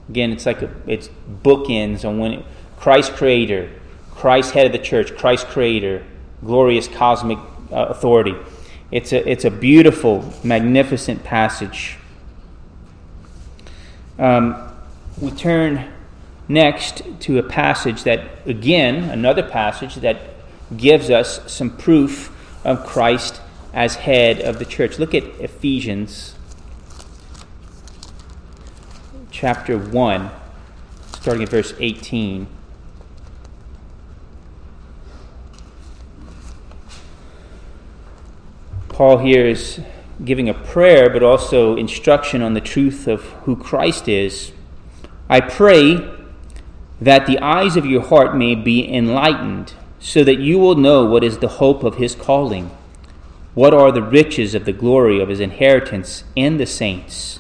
Again, 0.07 0.31
it's 0.31 0.45
like 0.45 0.61
a, 0.61 0.73
it's 0.87 1.09
bookends 1.43 2.03
on 2.03 2.17
when 2.17 2.43
Christ 2.79 3.13
creator, 3.13 3.69
Christ 4.11 4.53
head 4.53 4.65
of 4.65 4.71
the 4.71 4.79
church, 4.79 5.15
Christ 5.17 5.47
creator, 5.47 6.03
glorious 6.43 6.87
cosmic 6.87 7.37
uh, 7.71 7.87
authority. 7.89 8.35
It's 8.91 9.13
a, 9.13 9.29
it's 9.29 9.45
a 9.45 9.51
beautiful, 9.51 10.33
magnificent 10.43 11.23
passage. 11.23 11.97
Um, 14.17 14.71
we 15.19 15.31
turn 15.31 15.91
next 16.47 17.03
to 17.21 17.37
a 17.37 17.43
passage 17.43 18.03
that, 18.03 18.47
again, 18.47 19.09
another 19.09 19.43
passage 19.43 19.95
that 19.95 20.19
gives 20.75 21.09
us 21.09 21.51
some 21.51 21.75
proof 21.77 22.35
of 22.65 22.85
Christ 22.85 23.41
as 23.73 23.95
head 23.95 24.41
of 24.41 24.57
the 24.57 24.65
church. 24.65 24.97
Look 24.97 25.13
at 25.13 25.23
Ephesians 25.39 26.35
chapter 29.31 29.77
1, 29.77 30.29
starting 31.19 31.43
at 31.43 31.49
verse 31.49 31.73
18. 31.79 32.47
Paul 38.99 39.19
here 39.19 39.45
is 39.45 39.79
giving 40.25 40.49
a 40.49 40.53
prayer, 40.53 41.09
but 41.09 41.23
also 41.23 41.77
instruction 41.77 42.41
on 42.41 42.53
the 42.53 42.59
truth 42.59 43.07
of 43.07 43.23
who 43.45 43.55
Christ 43.55 44.09
is. 44.09 44.51
I 45.29 45.39
pray 45.39 46.05
that 46.99 47.25
the 47.25 47.39
eyes 47.39 47.77
of 47.77 47.85
your 47.85 48.01
heart 48.01 48.35
may 48.35 48.55
be 48.55 48.93
enlightened 48.93 49.71
so 50.01 50.25
that 50.25 50.39
you 50.39 50.59
will 50.59 50.75
know 50.75 51.05
what 51.05 51.23
is 51.23 51.37
the 51.37 51.47
hope 51.47 51.85
of 51.85 51.95
his 51.95 52.13
calling, 52.13 52.71
what 53.53 53.73
are 53.73 53.93
the 53.93 54.03
riches 54.03 54.53
of 54.53 54.65
the 54.65 54.73
glory 54.73 55.21
of 55.21 55.29
his 55.29 55.39
inheritance 55.39 56.25
in 56.35 56.57
the 56.57 56.65
saints, 56.65 57.39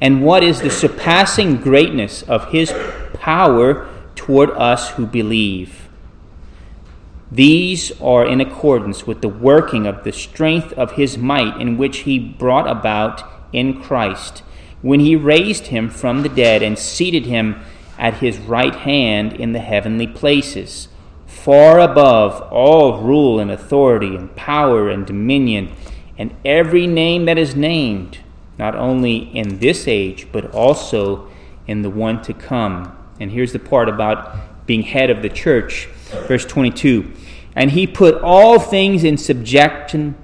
and 0.00 0.24
what 0.24 0.42
is 0.42 0.60
the 0.60 0.70
surpassing 0.72 1.58
greatness 1.58 2.22
of 2.24 2.50
his 2.50 2.74
power 3.12 3.88
toward 4.16 4.50
us 4.50 4.90
who 4.90 5.06
believe. 5.06 5.85
These 7.30 7.98
are 8.00 8.24
in 8.24 8.40
accordance 8.40 9.06
with 9.06 9.20
the 9.20 9.28
working 9.28 9.86
of 9.86 10.04
the 10.04 10.12
strength 10.12 10.72
of 10.74 10.92
his 10.92 11.18
might, 11.18 11.60
in 11.60 11.76
which 11.76 11.98
he 11.98 12.18
brought 12.18 12.68
about 12.68 13.22
in 13.52 13.82
Christ, 13.82 14.42
when 14.82 15.00
he 15.00 15.16
raised 15.16 15.68
him 15.68 15.90
from 15.90 16.22
the 16.22 16.28
dead 16.28 16.62
and 16.62 16.78
seated 16.78 17.26
him 17.26 17.60
at 17.98 18.14
his 18.14 18.38
right 18.38 18.74
hand 18.74 19.32
in 19.32 19.52
the 19.52 19.58
heavenly 19.58 20.06
places 20.06 20.88
far 21.46 21.78
above 21.78 22.40
all 22.52 23.00
rule 23.02 23.38
and 23.38 23.52
authority 23.52 24.16
and 24.16 24.34
power 24.34 24.88
and 24.88 25.06
dominion 25.06 25.72
and 26.18 26.34
every 26.44 26.88
name 26.88 27.26
that 27.26 27.38
is 27.38 27.54
named, 27.54 28.18
not 28.58 28.74
only 28.74 29.18
in 29.18 29.58
this 29.58 29.86
age, 29.86 30.26
but 30.32 30.50
also 30.52 31.30
in 31.68 31.82
the 31.82 31.90
one 31.90 32.20
to 32.22 32.32
come. 32.32 32.96
And 33.20 33.30
here's 33.30 33.52
the 33.52 33.58
part 33.58 33.88
about 33.88 34.66
being 34.66 34.82
head 34.82 35.08
of 35.08 35.22
the 35.22 35.28
church. 35.28 35.88
Verse 36.26 36.44
22 36.44 37.12
And 37.54 37.72
he 37.72 37.86
put 37.86 38.20
all 38.22 38.58
things 38.58 39.04
in 39.04 39.16
subjection 39.16 40.16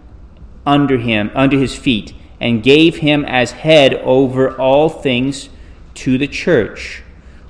under 0.65 0.99
him, 0.99 1.31
under 1.35 1.59
his 1.59 1.77
feet, 1.77 2.15
and 2.41 2.63
gave 2.63 2.97
him 2.97 3.25
as 3.25 3.53
head 3.53 3.95
over 3.95 4.57
all 4.59 4.89
things 4.89 5.49
to 5.95 6.19
the 6.19 6.29
church, 6.29 7.03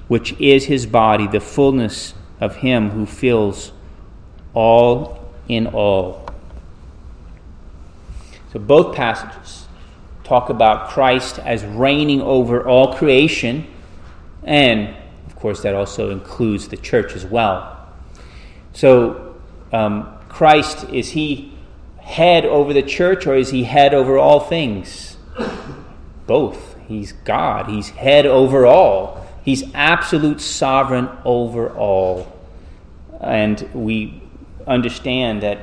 which 0.08 0.32
is 0.40 0.66
his 0.66 0.86
body, 0.86 1.26
the 1.26 1.40
fullness 1.40 2.14
of 2.42 2.56
Him 2.56 2.90
who 2.90 3.06
fills 3.06 3.70
all 4.52 5.32
in 5.48 5.68
all. 5.68 6.28
So 8.52 8.58
both 8.58 8.96
passages 8.96 9.66
talk 10.24 10.50
about 10.50 10.90
Christ 10.90 11.38
as 11.38 11.64
reigning 11.64 12.20
over 12.20 12.66
all 12.66 12.94
creation, 12.94 13.68
and 14.42 14.96
of 15.26 15.36
course, 15.36 15.62
that 15.62 15.74
also 15.74 16.10
includes 16.10 16.66
the 16.66 16.76
church 16.76 17.14
as 17.14 17.24
well. 17.24 17.81
So, 18.72 19.36
um, 19.72 20.18
Christ, 20.28 20.84
is 20.90 21.10
He 21.10 21.52
head 21.98 22.44
over 22.44 22.72
the 22.72 22.82
church 22.82 23.26
or 23.26 23.34
is 23.34 23.50
He 23.50 23.64
head 23.64 23.94
over 23.94 24.18
all 24.18 24.40
things? 24.40 25.16
Both. 26.26 26.76
He's 26.88 27.12
God, 27.12 27.68
He's 27.68 27.90
head 27.90 28.26
over 28.26 28.66
all. 28.66 29.26
He's 29.44 29.64
absolute 29.74 30.40
sovereign 30.40 31.08
over 31.24 31.70
all. 31.70 32.32
And 33.20 33.68
we 33.72 34.22
understand 34.66 35.42
that 35.42 35.58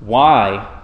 why 0.00 0.80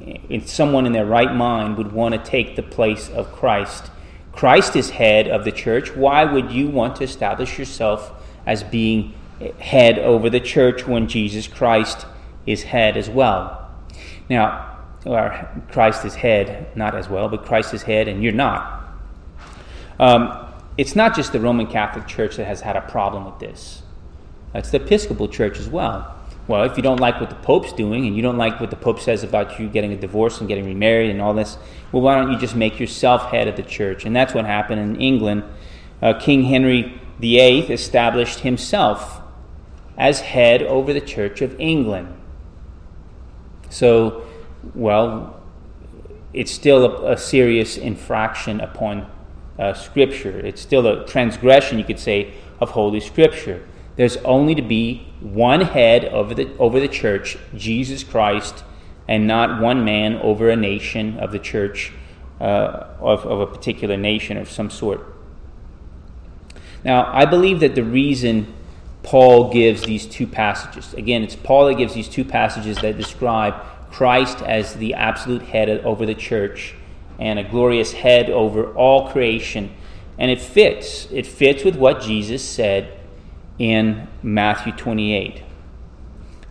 if 0.00 0.48
someone 0.48 0.86
in 0.86 0.92
their 0.92 1.06
right 1.06 1.34
mind 1.34 1.76
would 1.76 1.92
want 1.92 2.14
to 2.14 2.30
take 2.30 2.56
the 2.56 2.62
place 2.62 3.08
of 3.08 3.32
Christ. 3.32 3.90
Christ 4.32 4.76
is 4.76 4.90
head 4.90 5.28
of 5.28 5.44
the 5.44 5.52
church. 5.52 5.94
Why 5.94 6.24
would 6.24 6.52
you 6.52 6.68
want 6.68 6.96
to 6.96 7.04
establish 7.04 7.58
yourself 7.58 8.12
as 8.46 8.62
being 8.62 9.14
head 9.58 9.98
over 9.98 10.28
the 10.30 10.40
church 10.40 10.86
when 10.86 11.08
Jesus 11.08 11.46
Christ 11.46 12.06
is 12.46 12.64
head 12.64 12.96
as 12.96 13.08
well? 13.08 13.70
Now, 14.28 14.76
Christ 15.70 16.04
is 16.04 16.14
head, 16.14 16.76
not 16.76 16.94
as 16.94 17.08
well, 17.08 17.28
but 17.28 17.44
Christ 17.44 17.72
is 17.72 17.82
head 17.82 18.08
and 18.08 18.22
you're 18.22 18.32
not. 18.32 18.84
Um, 19.98 20.46
it's 20.76 20.94
not 20.94 21.16
just 21.16 21.32
the 21.32 21.40
Roman 21.40 21.66
Catholic 21.66 22.06
Church 22.06 22.36
that 22.36 22.44
has 22.44 22.60
had 22.60 22.76
a 22.76 22.82
problem 22.82 23.24
with 23.24 23.38
this. 23.38 23.82
It's 24.54 24.70
the 24.70 24.80
Episcopal 24.80 25.28
Church 25.28 25.58
as 25.58 25.68
well. 25.68 26.14
Well, 26.46 26.64
if 26.64 26.76
you 26.76 26.82
don't 26.82 27.00
like 27.00 27.20
what 27.20 27.28
the 27.28 27.36
Pope's 27.36 27.72
doing 27.74 28.06
and 28.06 28.16
you 28.16 28.22
don't 28.22 28.38
like 28.38 28.58
what 28.58 28.70
the 28.70 28.76
Pope 28.76 29.00
says 29.00 29.22
about 29.22 29.60
you 29.60 29.68
getting 29.68 29.92
a 29.92 29.96
divorce 29.96 30.38
and 30.38 30.48
getting 30.48 30.64
remarried 30.64 31.10
and 31.10 31.20
all 31.20 31.34
this, 31.34 31.58
well, 31.92 32.00
why 32.00 32.14
don't 32.14 32.32
you 32.32 32.38
just 32.38 32.56
make 32.56 32.80
yourself 32.80 33.30
head 33.30 33.48
of 33.48 33.56
the 33.56 33.62
church? 33.62 34.06
And 34.06 34.16
that's 34.16 34.32
what 34.32 34.46
happened 34.46 34.80
in 34.80 35.00
England. 35.00 35.44
Uh, 36.00 36.14
King 36.14 36.44
Henry 36.44 36.98
VIII 37.18 37.70
established 37.70 38.40
himself 38.40 39.20
as 39.98 40.20
head 40.20 40.62
over 40.62 40.92
the 40.92 41.00
Church 41.00 41.42
of 41.42 41.60
England. 41.60 42.14
So, 43.68 44.24
well, 44.74 45.42
it's 46.32 46.52
still 46.52 46.84
a, 46.84 47.12
a 47.12 47.16
serious 47.16 47.76
infraction 47.76 48.60
upon 48.60 49.10
uh, 49.58 49.74
Scripture. 49.74 50.38
It's 50.38 50.62
still 50.62 50.86
a 50.86 51.04
transgression, 51.06 51.78
you 51.78 51.84
could 51.84 51.98
say, 51.98 52.34
of 52.60 52.70
Holy 52.70 53.00
Scripture. 53.00 53.66
There's 53.96 54.16
only 54.18 54.54
to 54.54 54.62
be 54.62 55.08
one 55.20 55.62
head 55.62 56.04
over 56.04 56.32
the, 56.32 56.56
over 56.58 56.78
the 56.78 56.88
church, 56.88 57.36
Jesus 57.56 58.04
Christ, 58.04 58.62
and 59.08 59.26
not 59.26 59.60
one 59.60 59.84
man 59.84 60.14
over 60.16 60.48
a 60.48 60.56
nation 60.56 61.18
of 61.18 61.32
the 61.32 61.40
church, 61.40 61.92
uh, 62.40 62.86
of, 63.00 63.26
of 63.26 63.40
a 63.40 63.46
particular 63.46 63.96
nation 63.96 64.36
of 64.36 64.48
some 64.48 64.70
sort. 64.70 65.04
Now, 66.84 67.10
I 67.12 67.24
believe 67.24 67.58
that 67.60 67.74
the 67.74 67.82
reason 67.82 68.54
Paul 69.08 69.50
gives 69.50 69.84
these 69.84 70.04
two 70.04 70.26
passages, 70.26 70.92
again, 70.92 71.22
it's 71.22 71.34
Paul 71.34 71.68
that 71.68 71.78
gives 71.78 71.94
these 71.94 72.10
two 72.10 72.26
passages 72.26 72.76
that 72.82 72.98
describe 72.98 73.54
Christ 73.90 74.42
as 74.42 74.74
the 74.74 74.92
absolute 74.92 75.40
head 75.40 75.70
over 75.70 76.04
the 76.04 76.14
church 76.14 76.74
and 77.18 77.38
a 77.38 77.42
glorious 77.42 77.92
head 77.92 78.28
over 78.28 78.70
all 78.74 79.08
creation. 79.10 79.74
And 80.18 80.30
it 80.30 80.42
fits. 80.42 81.08
It 81.10 81.26
fits 81.26 81.64
with 81.64 81.74
what 81.74 82.02
Jesus 82.02 82.46
said 82.46 83.00
in 83.58 84.08
Matthew 84.22 84.74
28. 84.74 85.42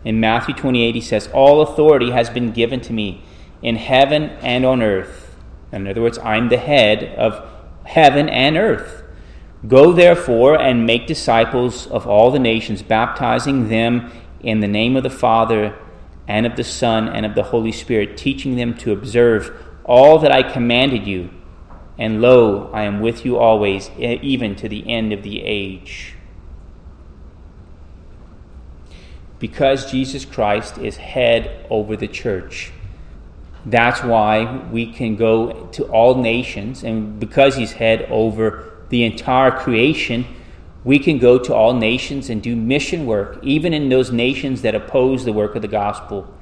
In 0.04 0.18
Matthew 0.18 0.56
28, 0.56 0.96
he 0.96 1.00
says, 1.00 1.28
All 1.28 1.62
authority 1.62 2.10
has 2.10 2.28
been 2.28 2.50
given 2.50 2.80
to 2.80 2.92
me 2.92 3.22
in 3.62 3.76
heaven 3.76 4.30
and 4.42 4.66
on 4.66 4.82
earth. 4.82 5.36
In 5.70 5.86
other 5.86 6.02
words, 6.02 6.18
I'm 6.18 6.48
the 6.48 6.56
head 6.56 7.04
of 7.16 7.48
heaven 7.84 8.28
and 8.28 8.56
earth. 8.56 9.04
Go 9.66 9.92
therefore 9.92 10.60
and 10.60 10.86
make 10.86 11.06
disciples 11.06 11.88
of 11.88 12.06
all 12.06 12.30
the 12.30 12.38
nations, 12.38 12.82
baptizing 12.82 13.68
them 13.68 14.12
in 14.40 14.60
the 14.60 14.68
name 14.68 14.96
of 14.96 15.02
the 15.02 15.10
Father 15.10 15.76
and 16.28 16.46
of 16.46 16.56
the 16.56 16.64
Son 16.64 17.08
and 17.08 17.26
of 17.26 17.34
the 17.34 17.42
Holy 17.44 17.72
Spirit, 17.72 18.16
teaching 18.16 18.56
them 18.56 18.76
to 18.78 18.92
observe 18.92 19.52
all 19.84 20.18
that 20.20 20.30
I 20.30 20.42
commanded 20.42 21.06
you. 21.06 21.30
And 21.98 22.20
lo, 22.22 22.70
I 22.72 22.84
am 22.84 23.00
with 23.00 23.24
you 23.24 23.36
always, 23.38 23.90
even 23.98 24.54
to 24.56 24.68
the 24.68 24.88
end 24.88 25.12
of 25.12 25.24
the 25.24 25.42
age. 25.42 26.14
Because 29.40 29.90
Jesus 29.90 30.24
Christ 30.24 30.78
is 30.78 30.98
head 30.98 31.66
over 31.68 31.96
the 31.96 32.06
church. 32.06 32.70
That's 33.66 34.04
why 34.04 34.68
we 34.70 34.92
can 34.92 35.16
go 35.16 35.66
to 35.72 35.84
all 35.86 36.14
nations, 36.14 36.84
and 36.84 37.18
because 37.18 37.56
he's 37.56 37.72
head 37.72 38.06
over 38.10 38.77
the 38.88 39.04
entire 39.04 39.50
creation, 39.50 40.26
we 40.84 40.98
can 40.98 41.18
go 41.18 41.38
to 41.38 41.54
all 41.54 41.74
nations 41.74 42.30
and 42.30 42.42
do 42.42 42.56
mission 42.56 43.06
work, 43.06 43.38
even 43.42 43.74
in 43.74 43.88
those 43.88 44.10
nations 44.10 44.62
that 44.62 44.74
oppose 44.74 45.24
the 45.24 45.32
work 45.32 45.54
of 45.54 45.62
the 45.62 45.68
gospel. 45.68 46.32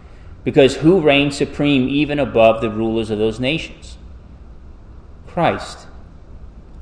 Because 0.45 0.76
who 0.76 1.00
reigns 1.00 1.37
supreme 1.37 1.88
even 1.88 2.19
above 2.19 2.61
the 2.61 2.71
rulers 2.71 3.11
of 3.11 3.19
those 3.19 3.41
nations? 3.41 3.97
Christ. 5.26 5.87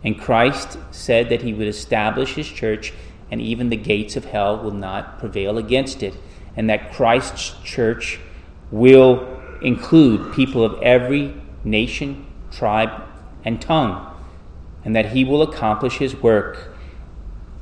And 0.02 0.20
Christ 0.20 0.76
said 0.90 1.30
that 1.30 1.42
he 1.42 1.54
would 1.54 1.66
establish 1.66 2.34
his 2.34 2.48
church, 2.48 2.92
and 3.30 3.40
even 3.40 3.70
the 3.70 3.76
gates 3.76 4.16
of 4.16 4.26
hell 4.26 4.58
will 4.58 4.70
not 4.70 5.18
prevail 5.18 5.56
against 5.56 6.02
it. 6.02 6.14
And 6.56 6.68
that 6.68 6.92
Christ's 6.92 7.54
church 7.64 8.20
will 8.70 9.40
include 9.62 10.34
people 10.34 10.62
of 10.62 10.82
every 10.82 11.34
nation, 11.64 12.26
tribe, 12.50 13.02
and 13.44 13.60
tongue 13.60 14.13
and 14.84 14.94
that 14.94 15.12
He 15.12 15.24
will 15.24 15.42
accomplish 15.42 15.98
His 15.98 16.14
work. 16.14 16.74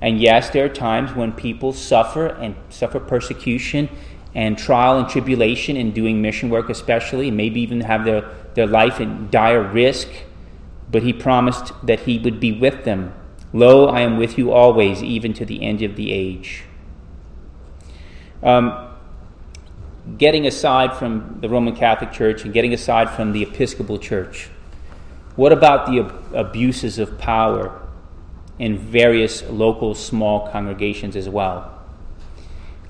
And 0.01 0.21
yes, 0.21 0.51
there 0.51 0.65
are 0.65 0.69
times 0.69 1.15
when 1.15 1.33
people 1.33 1.73
suffer 1.73 2.27
and 2.27 2.57
suffer 2.69 2.99
persecution 2.99 3.89
and 4.35 4.59
trial 4.59 4.99
and 4.99 5.09
tribulation 5.09 5.77
in 5.77 5.93
doing 5.93 6.21
mission 6.21 6.51
work, 6.51 6.69
especially, 6.69 7.31
maybe 7.31 7.61
even 7.61 7.83
have 7.83 8.05
their, 8.05 8.29
their 8.55 8.67
life 8.67 9.01
in 9.01 9.31
dire 9.31 9.63
risk. 9.63 10.09
But 10.91 11.03
He 11.03 11.13
promised 11.13 11.73
that 11.87 12.01
He 12.01 12.19
would 12.19 12.41
be 12.41 12.53
with 12.53 12.85
them. 12.85 13.15
Lo, 13.53 13.87
I 13.87 14.01
am 14.01 14.17
with 14.17 14.39
you 14.39 14.51
always, 14.51 15.03
even 15.03 15.35
to 15.35 15.45
the 15.45 15.63
end 15.63 15.83
of 15.83 15.97
the 15.97 16.11
age. 16.11 16.65
Um, 18.43 18.89
getting 20.19 20.47
aside 20.47 20.97
from 20.97 21.39
the 21.41 21.49
Roman 21.49 21.77
Catholic 21.77 22.13
Church 22.13 22.45
and 22.45 22.53
getting 22.53 22.73
aside 22.73 23.11
from 23.11 23.33
the 23.33 23.43
Episcopal 23.43 23.99
Church, 23.99 24.49
what 25.37 25.53
about 25.53 25.87
the 25.87 26.01
ab- 26.01 26.35
abuses 26.35 26.99
of 26.99 27.19
power 27.19 27.81
in 28.59 28.77
various 28.77 29.43
local 29.49 29.95
small 29.95 30.49
congregations 30.51 31.17
as 31.17 31.29
well? 31.29 31.73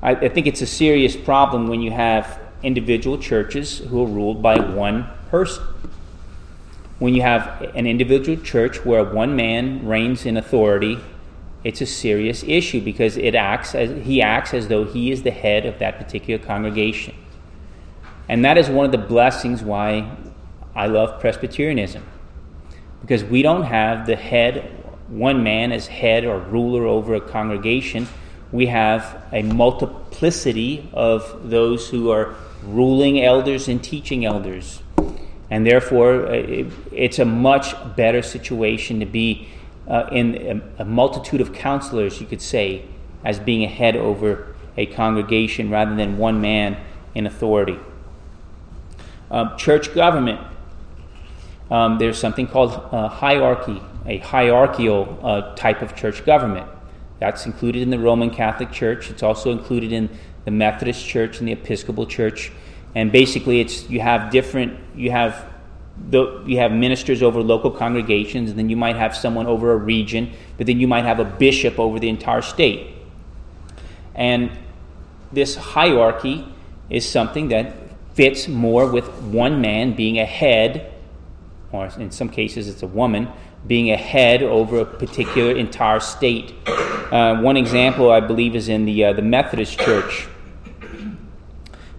I, 0.02 0.12
I 0.12 0.28
think 0.28 0.46
it's 0.46 0.60
a 0.60 0.66
serious 0.66 1.16
problem 1.16 1.68
when 1.68 1.80
you 1.80 1.92
have 1.92 2.40
individual 2.62 3.18
churches 3.18 3.78
who 3.78 4.02
are 4.02 4.08
ruled 4.08 4.42
by 4.42 4.58
one 4.58 5.08
person. 5.30 5.64
When 6.98 7.14
you 7.14 7.22
have 7.22 7.62
an 7.74 7.86
individual 7.86 8.42
church 8.42 8.84
where 8.84 9.04
one 9.04 9.36
man 9.36 9.86
reigns 9.86 10.26
in 10.26 10.36
authority, 10.36 10.98
it's 11.64 11.80
a 11.80 11.86
serious 11.86 12.42
issue 12.42 12.80
because 12.80 13.16
it 13.16 13.36
acts 13.36 13.74
as 13.74 14.04
he 14.04 14.20
acts 14.20 14.52
as 14.52 14.66
though 14.66 14.84
he 14.84 15.12
is 15.12 15.22
the 15.22 15.30
head 15.30 15.64
of 15.64 15.78
that 15.78 15.98
particular 15.98 16.44
congregation. 16.44 17.14
And 18.28 18.44
that 18.44 18.58
is 18.58 18.68
one 18.68 18.84
of 18.84 18.92
the 18.92 18.98
blessings 18.98 19.62
why 19.62 20.16
I 20.74 20.86
love 20.86 21.20
Presbyterianism 21.20 22.02
because 23.02 23.24
we 23.24 23.42
don't 23.42 23.64
have 23.64 24.06
the 24.06 24.16
head, 24.16 24.70
one 25.08 25.42
man 25.42 25.72
as 25.72 25.86
head 25.86 26.24
or 26.24 26.38
ruler 26.38 26.86
over 26.86 27.14
a 27.14 27.20
congregation. 27.20 28.08
We 28.52 28.66
have 28.66 29.22
a 29.32 29.42
multiplicity 29.42 30.88
of 30.92 31.50
those 31.50 31.88
who 31.88 32.10
are 32.10 32.34
ruling 32.62 33.22
elders 33.22 33.68
and 33.68 33.82
teaching 33.82 34.24
elders. 34.24 34.82
And 35.50 35.66
therefore, 35.66 36.26
uh, 36.28 36.64
it's 36.92 37.18
a 37.18 37.24
much 37.24 37.74
better 37.96 38.22
situation 38.22 39.00
to 39.00 39.06
be 39.06 39.48
uh, 39.88 40.08
in 40.12 40.62
a, 40.78 40.84
multitude 40.84 41.40
of 41.40 41.52
counselors, 41.52 42.20
you 42.20 42.26
could 42.26 42.40
say, 42.40 42.84
as 43.24 43.38
being 43.38 43.64
a 43.64 43.68
head 43.68 43.96
over 43.96 44.54
a 44.76 44.86
congregation 44.86 45.70
rather 45.70 45.94
than 45.94 46.16
one 46.16 46.40
man 46.40 46.76
in 47.14 47.26
authority. 47.26 47.78
Uh, 49.30 49.56
church 49.56 49.94
government 49.94 50.40
um, 51.72 51.96
there's 51.96 52.18
something 52.18 52.46
called 52.46 52.72
uh, 52.92 53.08
hierarchy, 53.08 53.80
a 54.04 54.18
hierarchical 54.18 55.18
uh, 55.22 55.54
type 55.54 55.80
of 55.80 55.96
church 55.96 56.22
government. 56.26 56.68
That's 57.18 57.46
included 57.46 57.80
in 57.80 57.88
the 57.88 57.98
Roman 57.98 58.28
Catholic 58.28 58.70
Church. 58.70 59.08
It's 59.10 59.22
also 59.22 59.50
included 59.50 59.90
in 59.90 60.10
the 60.44 60.50
Methodist 60.50 61.06
Church 61.06 61.38
and 61.38 61.48
the 61.48 61.52
Episcopal 61.52 62.04
Church. 62.04 62.52
And 62.94 63.10
basically, 63.10 63.60
it's 63.60 63.88
you 63.88 64.00
have 64.00 64.30
different 64.30 64.78
you 64.94 65.12
have 65.12 65.50
the, 66.10 66.42
you 66.46 66.58
have 66.58 66.72
ministers 66.72 67.22
over 67.22 67.42
local 67.42 67.70
congregations, 67.70 68.50
and 68.50 68.58
then 68.58 68.68
you 68.68 68.76
might 68.76 68.96
have 68.96 69.16
someone 69.16 69.46
over 69.46 69.72
a 69.72 69.76
region, 69.76 70.30
but 70.58 70.66
then 70.66 70.78
you 70.78 70.86
might 70.86 71.04
have 71.04 71.20
a 71.20 71.24
bishop 71.24 71.78
over 71.78 71.98
the 71.98 72.10
entire 72.10 72.42
state. 72.42 72.94
And 74.14 74.50
this 75.32 75.56
hierarchy 75.56 76.46
is 76.90 77.08
something 77.08 77.48
that 77.48 77.74
fits 78.12 78.46
more 78.46 78.86
with 78.86 79.08
one 79.22 79.62
man 79.62 79.94
being 79.94 80.18
a 80.18 80.26
head 80.26 80.91
or 81.72 81.86
in 81.98 82.10
some 82.10 82.28
cases 82.28 82.68
it's 82.68 82.82
a 82.82 82.86
woman, 82.86 83.28
being 83.66 83.90
a 83.90 83.96
head 83.96 84.42
over 84.42 84.80
a 84.80 84.84
particular 84.84 85.56
entire 85.56 86.00
state. 86.00 86.54
Uh, 86.66 87.40
one 87.40 87.56
example, 87.56 88.10
I 88.10 88.20
believe, 88.20 88.54
is 88.54 88.68
in 88.68 88.84
the, 88.84 89.04
uh, 89.04 89.12
the 89.12 89.22
Methodist 89.22 89.78
Church. 89.78 90.28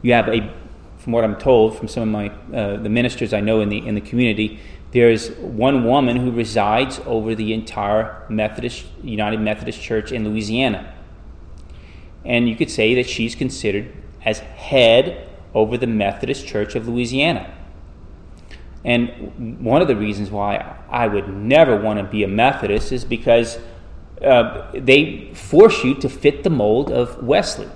You 0.02 0.14
have 0.14 0.28
a, 0.28 0.52
from 0.98 1.14
what 1.14 1.24
I'm 1.24 1.38
told 1.38 1.78
from 1.78 1.88
some 1.88 2.04
of 2.04 2.10
my 2.10 2.30
uh, 2.58 2.78
the 2.78 2.90
ministers 2.90 3.34
I 3.34 3.40
know 3.40 3.62
in 3.62 3.70
the 3.70 3.78
in 3.86 3.96
the 3.96 4.02
community, 4.02 4.60
there 4.92 5.10
is 5.10 5.32
one 5.40 5.86
woman 5.86 6.18
who 6.18 6.32
resides 6.32 7.00
over 7.06 7.36
the 7.36 7.54
entire 7.54 8.26
Methodist 8.30 8.86
United 9.02 9.40
Methodist 9.40 9.82
Church 9.82 10.12
in 10.12 10.28
Louisiana, 10.28 10.94
and 12.26 12.50
you 12.50 12.56
could 12.56 12.70
say 12.70 12.96
that 12.96 13.08
she's 13.08 13.34
considered 13.34 13.94
as 14.26 14.40
head 14.40 15.30
over 15.54 15.78
the 15.78 15.88
Methodist 15.88 16.48
Church 16.48 16.76
of 16.76 16.88
Louisiana. 16.88 17.54
And 18.86 19.64
one 19.64 19.82
of 19.82 19.88
the 19.88 19.96
reasons 19.96 20.30
why 20.30 20.78
I 20.90 21.08
would 21.08 21.30
never 21.30 21.76
want 21.80 22.00
to 22.00 22.04
be 22.04 22.24
a 22.24 22.28
Methodist 22.28 22.92
is 22.92 23.06
because 23.06 23.58
uh, 24.22 24.72
they 24.74 25.34
force 25.34 25.84
you 25.84 25.96
to 25.96 26.10
fit 26.10 26.44
the 26.44 26.50
mold 26.50 26.92
of 26.92 27.24
Wesley. 27.24 27.70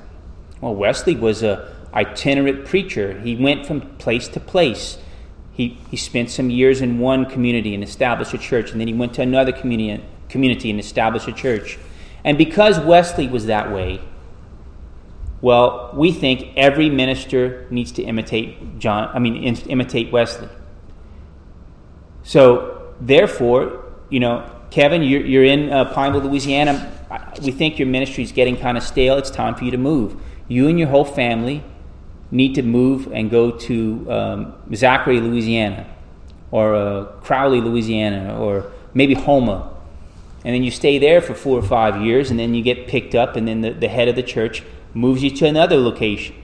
Well, 0.61 0.75
Wesley 0.75 1.15
was 1.15 1.43
a 1.43 1.73
itinerant 1.93 2.65
preacher. 2.65 3.19
He 3.21 3.35
went 3.35 3.65
from 3.65 3.81
place 3.97 4.27
to 4.29 4.39
place. 4.39 4.97
He, 5.53 5.79
he 5.89 5.97
spent 5.97 6.29
some 6.29 6.49
years 6.49 6.81
in 6.81 6.99
one 6.99 7.25
community 7.25 7.73
and 7.73 7.83
established 7.83 8.33
a 8.33 8.37
church, 8.37 8.71
and 8.71 8.79
then 8.79 8.87
he 8.87 8.93
went 8.93 9.13
to 9.15 9.21
another 9.21 9.51
community, 9.51 10.03
community 10.29 10.69
and 10.69 10.79
established 10.79 11.27
a 11.27 11.33
church. 11.33 11.79
And 12.23 12.37
because 12.37 12.79
Wesley 12.79 13.27
was 13.27 13.45
that 13.45 13.71
way, 13.71 14.01
well, 15.41 15.91
we 15.93 16.11
think 16.11 16.55
every 16.57 16.89
minister 16.89 17.67
needs 17.69 17.91
to 17.93 18.03
imitate 18.03 18.79
John. 18.79 19.09
I 19.13 19.19
mean, 19.19 19.43
imitate 19.43 20.11
Wesley. 20.11 20.49
So, 22.27 22.93
therefore, 22.99 23.85
you 24.09 24.19
know, 24.19 24.51
Kevin, 24.69 25.01
you're, 25.01 25.25
you're 25.25 25.45
in 25.45 25.71
uh, 25.71 25.93
Pineville, 25.93 26.29
Louisiana. 26.29 26.91
We 27.41 27.51
think 27.51 27.79
your 27.79 27.87
ministry 27.87 28.21
is 28.21 28.33
getting 28.33 28.57
kind 28.57 28.77
of 28.77 28.83
stale. 28.83 29.15
It's 29.15 29.29
time 29.29 29.55
for 29.55 29.63
you 29.63 29.71
to 29.71 29.77
move. 29.77 30.21
You 30.49 30.67
and 30.67 30.77
your 30.77 30.89
whole 30.89 31.05
family 31.05 31.63
need 32.29 32.55
to 32.55 32.63
move 32.63 33.09
and 33.13 33.31
go 33.31 33.51
to 33.51 34.11
um, 34.11 34.75
Zachary, 34.75 35.21
Louisiana, 35.21 35.87
or 36.51 36.75
uh, 36.75 37.05
Crowley, 37.21 37.61
Louisiana, 37.61 38.37
or 38.37 38.73
maybe 38.93 39.13
Houma. 39.13 39.71
and 40.43 40.53
then 40.53 40.63
you 40.63 40.71
stay 40.71 40.97
there 40.97 41.21
for 41.21 41.33
four 41.33 41.57
or 41.57 41.63
five 41.63 42.01
years, 42.01 42.29
and 42.29 42.37
then 42.37 42.53
you 42.53 42.61
get 42.61 42.89
picked 42.89 43.15
up, 43.15 43.37
and 43.37 43.47
then 43.47 43.61
the, 43.61 43.71
the 43.71 43.87
head 43.87 44.09
of 44.09 44.17
the 44.17 44.23
church 44.23 44.63
moves 44.93 45.23
you 45.23 45.29
to 45.29 45.45
another 45.45 45.77
location. 45.77 46.35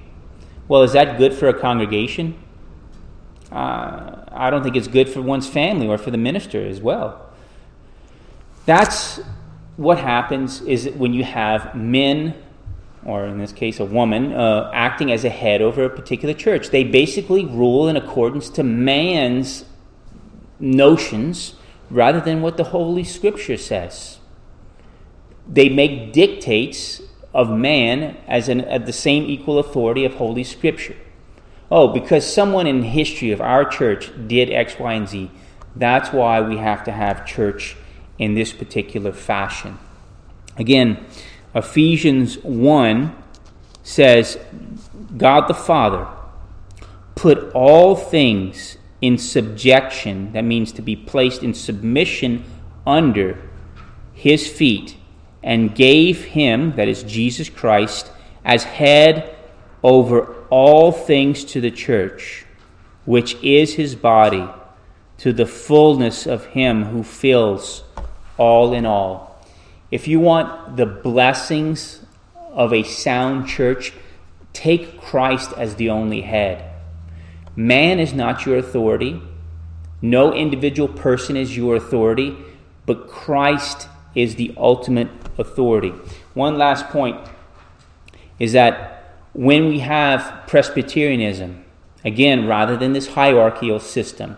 Well, 0.69 0.83
is 0.83 0.93
that 0.93 1.17
good 1.17 1.33
for 1.33 1.49
a 1.49 1.53
congregation? 1.53 2.41
Uh, 3.51 4.22
I 4.33 4.49
don't 4.49 4.63
think 4.63 4.75
it's 4.75 4.87
good 4.87 5.09
for 5.09 5.21
one's 5.21 5.47
family 5.47 5.87
or 5.87 5.97
for 5.97 6.11
the 6.11 6.17
minister 6.17 6.65
as 6.65 6.81
well. 6.81 7.29
That's 8.65 9.19
what 9.77 9.97
happens 9.97 10.61
is 10.61 10.89
when 10.89 11.13
you 11.13 11.23
have 11.23 11.75
men, 11.75 12.35
or 13.05 13.25
in 13.25 13.37
this 13.37 13.51
case 13.51 13.79
a 13.79 13.85
woman, 13.85 14.33
uh, 14.33 14.71
acting 14.73 15.11
as 15.11 15.23
a 15.23 15.29
head 15.29 15.61
over 15.61 15.83
a 15.83 15.89
particular 15.89 16.33
church. 16.33 16.69
They 16.69 16.83
basically 16.83 17.45
rule 17.45 17.87
in 17.87 17.95
accordance 17.95 18.49
to 18.51 18.63
man's 18.63 19.65
notions 20.59 21.55
rather 21.89 22.21
than 22.21 22.41
what 22.41 22.57
the 22.57 22.65
Holy 22.65 23.03
Scripture 23.03 23.57
says. 23.57 24.19
They 25.47 25.69
make 25.69 26.13
dictates 26.13 27.01
of 27.33 27.49
man 27.49 28.17
as 28.27 28.47
an, 28.47 28.61
at 28.61 28.85
the 28.85 28.93
same 28.93 29.25
equal 29.25 29.59
authority 29.59 30.05
of 30.05 30.15
Holy 30.15 30.43
Scripture. 30.43 30.95
Oh, 31.75 31.87
because 31.87 32.31
someone 32.31 32.67
in 32.67 32.83
history 32.83 33.31
of 33.31 33.41
our 33.41 33.65
church 33.65 34.11
did 34.27 34.51
X, 34.51 34.77
Y, 34.77 34.93
and 34.93 35.09
Z, 35.09 35.31
that's 35.75 36.13
why 36.13 36.39
we 36.39 36.57
have 36.57 36.83
to 36.83 36.91
have 36.91 37.25
church 37.25 37.75
in 38.19 38.35
this 38.35 38.53
particular 38.53 39.11
fashion. 39.11 39.79
Again, 40.55 41.03
Ephesians 41.55 42.37
1 42.43 43.15
says, 43.81 44.37
God 45.17 45.47
the 45.47 45.55
Father 45.55 46.07
put 47.15 47.51
all 47.53 47.95
things 47.95 48.77
in 49.01 49.17
subjection, 49.17 50.31
that 50.33 50.43
means 50.43 50.71
to 50.73 50.83
be 50.83 50.95
placed 50.95 51.41
in 51.41 51.55
submission 51.55 52.45
under 52.85 53.49
his 54.13 54.47
feet, 54.47 54.95
and 55.41 55.73
gave 55.73 56.23
him, 56.23 56.75
that 56.75 56.87
is 56.87 57.01
Jesus 57.01 57.49
Christ, 57.49 58.11
as 58.45 58.63
head 58.63 59.35
over 59.81 60.42
all 60.55 60.91
things 60.91 61.43
to 61.43 61.59
the 61.59 61.71
church, 61.71 62.45
which 63.05 63.33
is 63.41 63.73
his 63.73 63.95
body, 63.95 64.47
to 65.17 65.33
the 65.33 65.47
fullness 65.47 66.27
of 66.27 66.45
him 66.45 66.83
who 66.83 67.01
fills 67.01 67.83
all 68.37 68.71
in 68.71 68.85
all. 68.85 69.43
If 69.89 70.07
you 70.07 70.19
want 70.19 70.77
the 70.77 70.85
blessings 70.85 72.05
of 72.51 72.71
a 72.71 72.83
sound 72.83 73.47
church, 73.47 73.93
take 74.53 75.01
Christ 75.01 75.53
as 75.57 75.73
the 75.73 75.89
only 75.89 76.21
head. 76.21 76.63
Man 77.55 77.99
is 77.99 78.13
not 78.13 78.45
your 78.45 78.57
authority. 78.57 79.19
No 80.03 80.35
individual 80.35 80.87
person 80.87 81.35
is 81.35 81.57
your 81.57 81.75
authority, 81.77 82.37
but 82.85 83.07
Christ 83.07 83.87
is 84.13 84.35
the 84.35 84.53
ultimate 84.55 85.09
authority. 85.39 85.93
One 86.35 86.59
last 86.59 86.89
point 86.89 87.17
is 88.37 88.51
that 88.51 88.92
when 89.33 89.67
we 89.67 89.79
have 89.79 90.47
Presbyterianism, 90.47 91.63
again, 92.05 92.47
rather 92.47 92.77
than 92.77 92.93
this 92.93 93.07
hierarchical 93.09 93.79
system, 93.79 94.37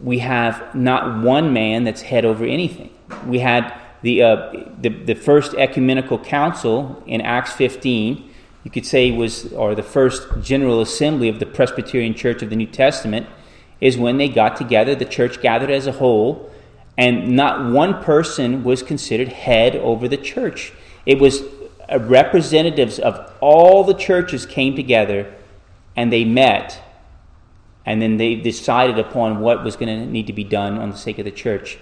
we 0.00 0.18
have 0.18 0.74
not 0.74 1.22
one 1.22 1.52
man 1.52 1.84
that's 1.84 2.02
head 2.02 2.24
over 2.24 2.44
anything. 2.44 2.90
We 3.26 3.38
had 3.38 3.78
the, 4.02 4.22
uh, 4.22 4.52
the, 4.80 4.88
the 4.88 5.14
first 5.14 5.54
ecumenical 5.54 6.18
council 6.18 7.02
in 7.06 7.20
Acts 7.20 7.52
15 7.52 8.30
you 8.64 8.70
could 8.70 8.86
say 8.86 9.10
was, 9.10 9.52
or 9.52 9.74
the 9.74 9.82
first 9.82 10.28
general 10.40 10.80
assembly 10.80 11.28
of 11.28 11.40
the 11.40 11.46
Presbyterian 11.46 12.14
Church 12.14 12.42
of 12.42 12.50
the 12.50 12.56
New 12.56 12.66
Testament, 12.66 13.26
is 13.80 13.98
when 13.98 14.18
they 14.18 14.28
got 14.28 14.56
together, 14.56 14.94
the 14.94 15.04
church 15.04 15.40
gathered 15.40 15.70
as 15.70 15.86
a 15.86 15.92
whole, 15.92 16.50
and 16.96 17.34
not 17.34 17.72
one 17.72 18.02
person 18.02 18.62
was 18.62 18.82
considered 18.82 19.28
head 19.28 19.74
over 19.76 20.06
the 20.06 20.16
church. 20.16 20.72
It 21.04 21.18
was 21.18 21.42
representatives 21.98 22.98
of 22.98 23.32
all 23.40 23.84
the 23.84 23.94
churches 23.94 24.46
came 24.46 24.76
together 24.76 25.34
and 25.96 26.12
they 26.12 26.24
met, 26.24 26.80
and 27.84 28.00
then 28.00 28.16
they 28.16 28.34
decided 28.34 28.98
upon 28.98 29.40
what 29.40 29.62
was 29.62 29.76
going 29.76 29.88
to 29.88 30.06
need 30.06 30.26
to 30.26 30.32
be 30.32 30.44
done 30.44 30.78
on 30.78 30.90
the 30.90 30.96
sake 30.96 31.18
of 31.18 31.24
the 31.24 31.30
church. 31.30 31.78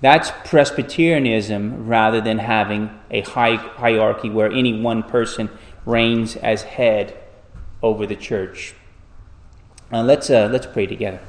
That's 0.00 0.32
Presbyterianism 0.44 1.86
rather 1.86 2.20
than 2.20 2.38
having 2.38 2.90
a 3.10 3.20
high 3.20 3.54
hierarchy 3.54 4.30
where 4.30 4.50
any 4.50 4.80
one 4.80 5.04
person 5.04 5.48
reigns 5.86 6.34
as 6.36 6.62
head 6.62 7.16
over 7.82 8.04
the 8.06 8.16
church. 8.16 8.74
Uh, 9.92 10.02
let's, 10.02 10.28
uh, 10.28 10.48
let's 10.50 10.66
pray 10.66 10.86
together. 10.86 11.20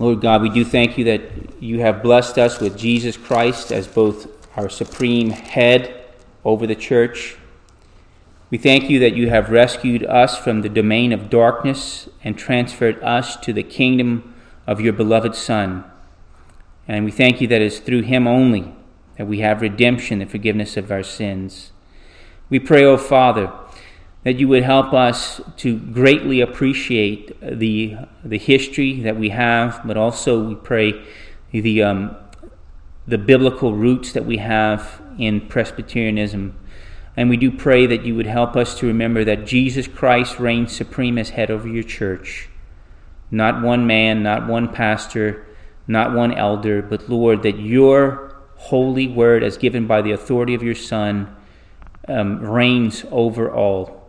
Lord 0.00 0.22
God, 0.22 0.40
we 0.40 0.48
do 0.48 0.64
thank 0.64 0.96
you 0.96 1.04
that 1.04 1.20
you 1.62 1.80
have 1.80 2.02
blessed 2.02 2.38
us 2.38 2.58
with 2.58 2.78
Jesus 2.78 3.18
Christ 3.18 3.70
as 3.70 3.86
both 3.86 4.28
our 4.56 4.70
supreme 4.70 5.28
head 5.28 6.06
over 6.42 6.66
the 6.66 6.74
church. 6.74 7.36
We 8.48 8.56
thank 8.56 8.88
you 8.88 8.98
that 9.00 9.12
you 9.12 9.28
have 9.28 9.50
rescued 9.50 10.02
us 10.06 10.38
from 10.38 10.62
the 10.62 10.70
domain 10.70 11.12
of 11.12 11.28
darkness 11.28 12.08
and 12.24 12.38
transferred 12.38 12.98
us 13.02 13.36
to 13.36 13.52
the 13.52 13.62
kingdom 13.62 14.34
of 14.66 14.80
your 14.80 14.94
beloved 14.94 15.34
Son. 15.34 15.84
And 16.88 17.04
we 17.04 17.10
thank 17.10 17.42
you 17.42 17.46
that 17.48 17.60
it's 17.60 17.78
through 17.78 18.04
him 18.04 18.26
only 18.26 18.74
that 19.18 19.26
we 19.26 19.40
have 19.40 19.60
redemption 19.60 20.22
and 20.22 20.30
forgiveness 20.30 20.78
of 20.78 20.90
our 20.90 21.02
sins. 21.02 21.72
We 22.48 22.58
pray, 22.58 22.84
O 22.84 22.96
Father, 22.96 23.52
that 24.22 24.38
you 24.38 24.48
would 24.48 24.62
help 24.62 24.92
us 24.92 25.40
to 25.56 25.78
greatly 25.78 26.40
appreciate 26.40 27.40
the, 27.40 27.96
the 28.22 28.38
history 28.38 29.00
that 29.00 29.16
we 29.16 29.30
have, 29.30 29.80
but 29.84 29.96
also 29.96 30.42
we 30.42 30.54
pray 30.54 31.02
the, 31.52 31.82
um, 31.82 32.16
the 33.06 33.16
biblical 33.18 33.74
roots 33.74 34.12
that 34.12 34.26
we 34.26 34.36
have 34.36 35.00
in 35.18 35.40
Presbyterianism. 35.48 36.54
And 37.16 37.28
we 37.30 37.36
do 37.36 37.50
pray 37.50 37.86
that 37.86 38.04
you 38.04 38.14
would 38.14 38.26
help 38.26 38.56
us 38.56 38.78
to 38.78 38.86
remember 38.86 39.24
that 39.24 39.46
Jesus 39.46 39.88
Christ 39.88 40.38
reigns 40.38 40.76
supreme 40.76 41.18
as 41.18 41.30
head 41.30 41.50
over 41.50 41.66
your 41.66 41.82
church. 41.82 42.48
Not 43.30 43.62
one 43.62 43.86
man, 43.86 44.22
not 44.22 44.46
one 44.46 44.68
pastor, 44.72 45.46
not 45.86 46.14
one 46.14 46.32
elder, 46.32 46.82
but 46.82 47.08
Lord, 47.08 47.42
that 47.42 47.58
your 47.58 48.36
holy 48.56 49.08
word, 49.08 49.42
as 49.42 49.56
given 49.56 49.86
by 49.86 50.02
the 50.02 50.12
authority 50.12 50.54
of 50.54 50.62
your 50.62 50.74
Son, 50.74 51.34
um, 52.06 52.40
reigns 52.40 53.04
over 53.10 53.50
all. 53.50 53.99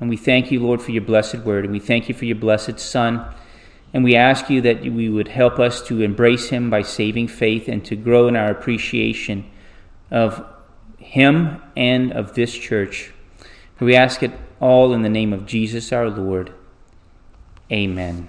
And 0.00 0.08
we 0.08 0.16
thank 0.16 0.50
you, 0.50 0.60
Lord, 0.60 0.80
for 0.80 0.92
your 0.92 1.02
blessed 1.02 1.38
word, 1.38 1.64
and 1.64 1.72
we 1.72 1.80
thank 1.80 2.08
you 2.08 2.14
for 2.14 2.24
your 2.24 2.36
blessed 2.36 2.78
Son. 2.78 3.24
And 3.92 4.04
we 4.04 4.14
ask 4.14 4.50
you 4.50 4.60
that 4.62 4.82
we 4.82 5.08
would 5.08 5.28
help 5.28 5.58
us 5.58 5.82
to 5.88 6.02
embrace 6.02 6.50
him 6.50 6.70
by 6.70 6.82
saving 6.82 7.28
faith 7.28 7.68
and 7.68 7.84
to 7.86 7.96
grow 7.96 8.28
in 8.28 8.36
our 8.36 8.50
appreciation 8.50 9.50
of 10.10 10.44
him 10.98 11.62
and 11.76 12.12
of 12.12 12.34
this 12.34 12.56
church. 12.56 13.12
We 13.80 13.94
ask 13.94 14.22
it 14.22 14.32
all 14.60 14.92
in 14.92 15.02
the 15.02 15.08
name 15.08 15.32
of 15.32 15.46
Jesus 15.46 15.92
our 15.92 16.10
Lord. 16.10 16.52
Amen. 17.70 18.28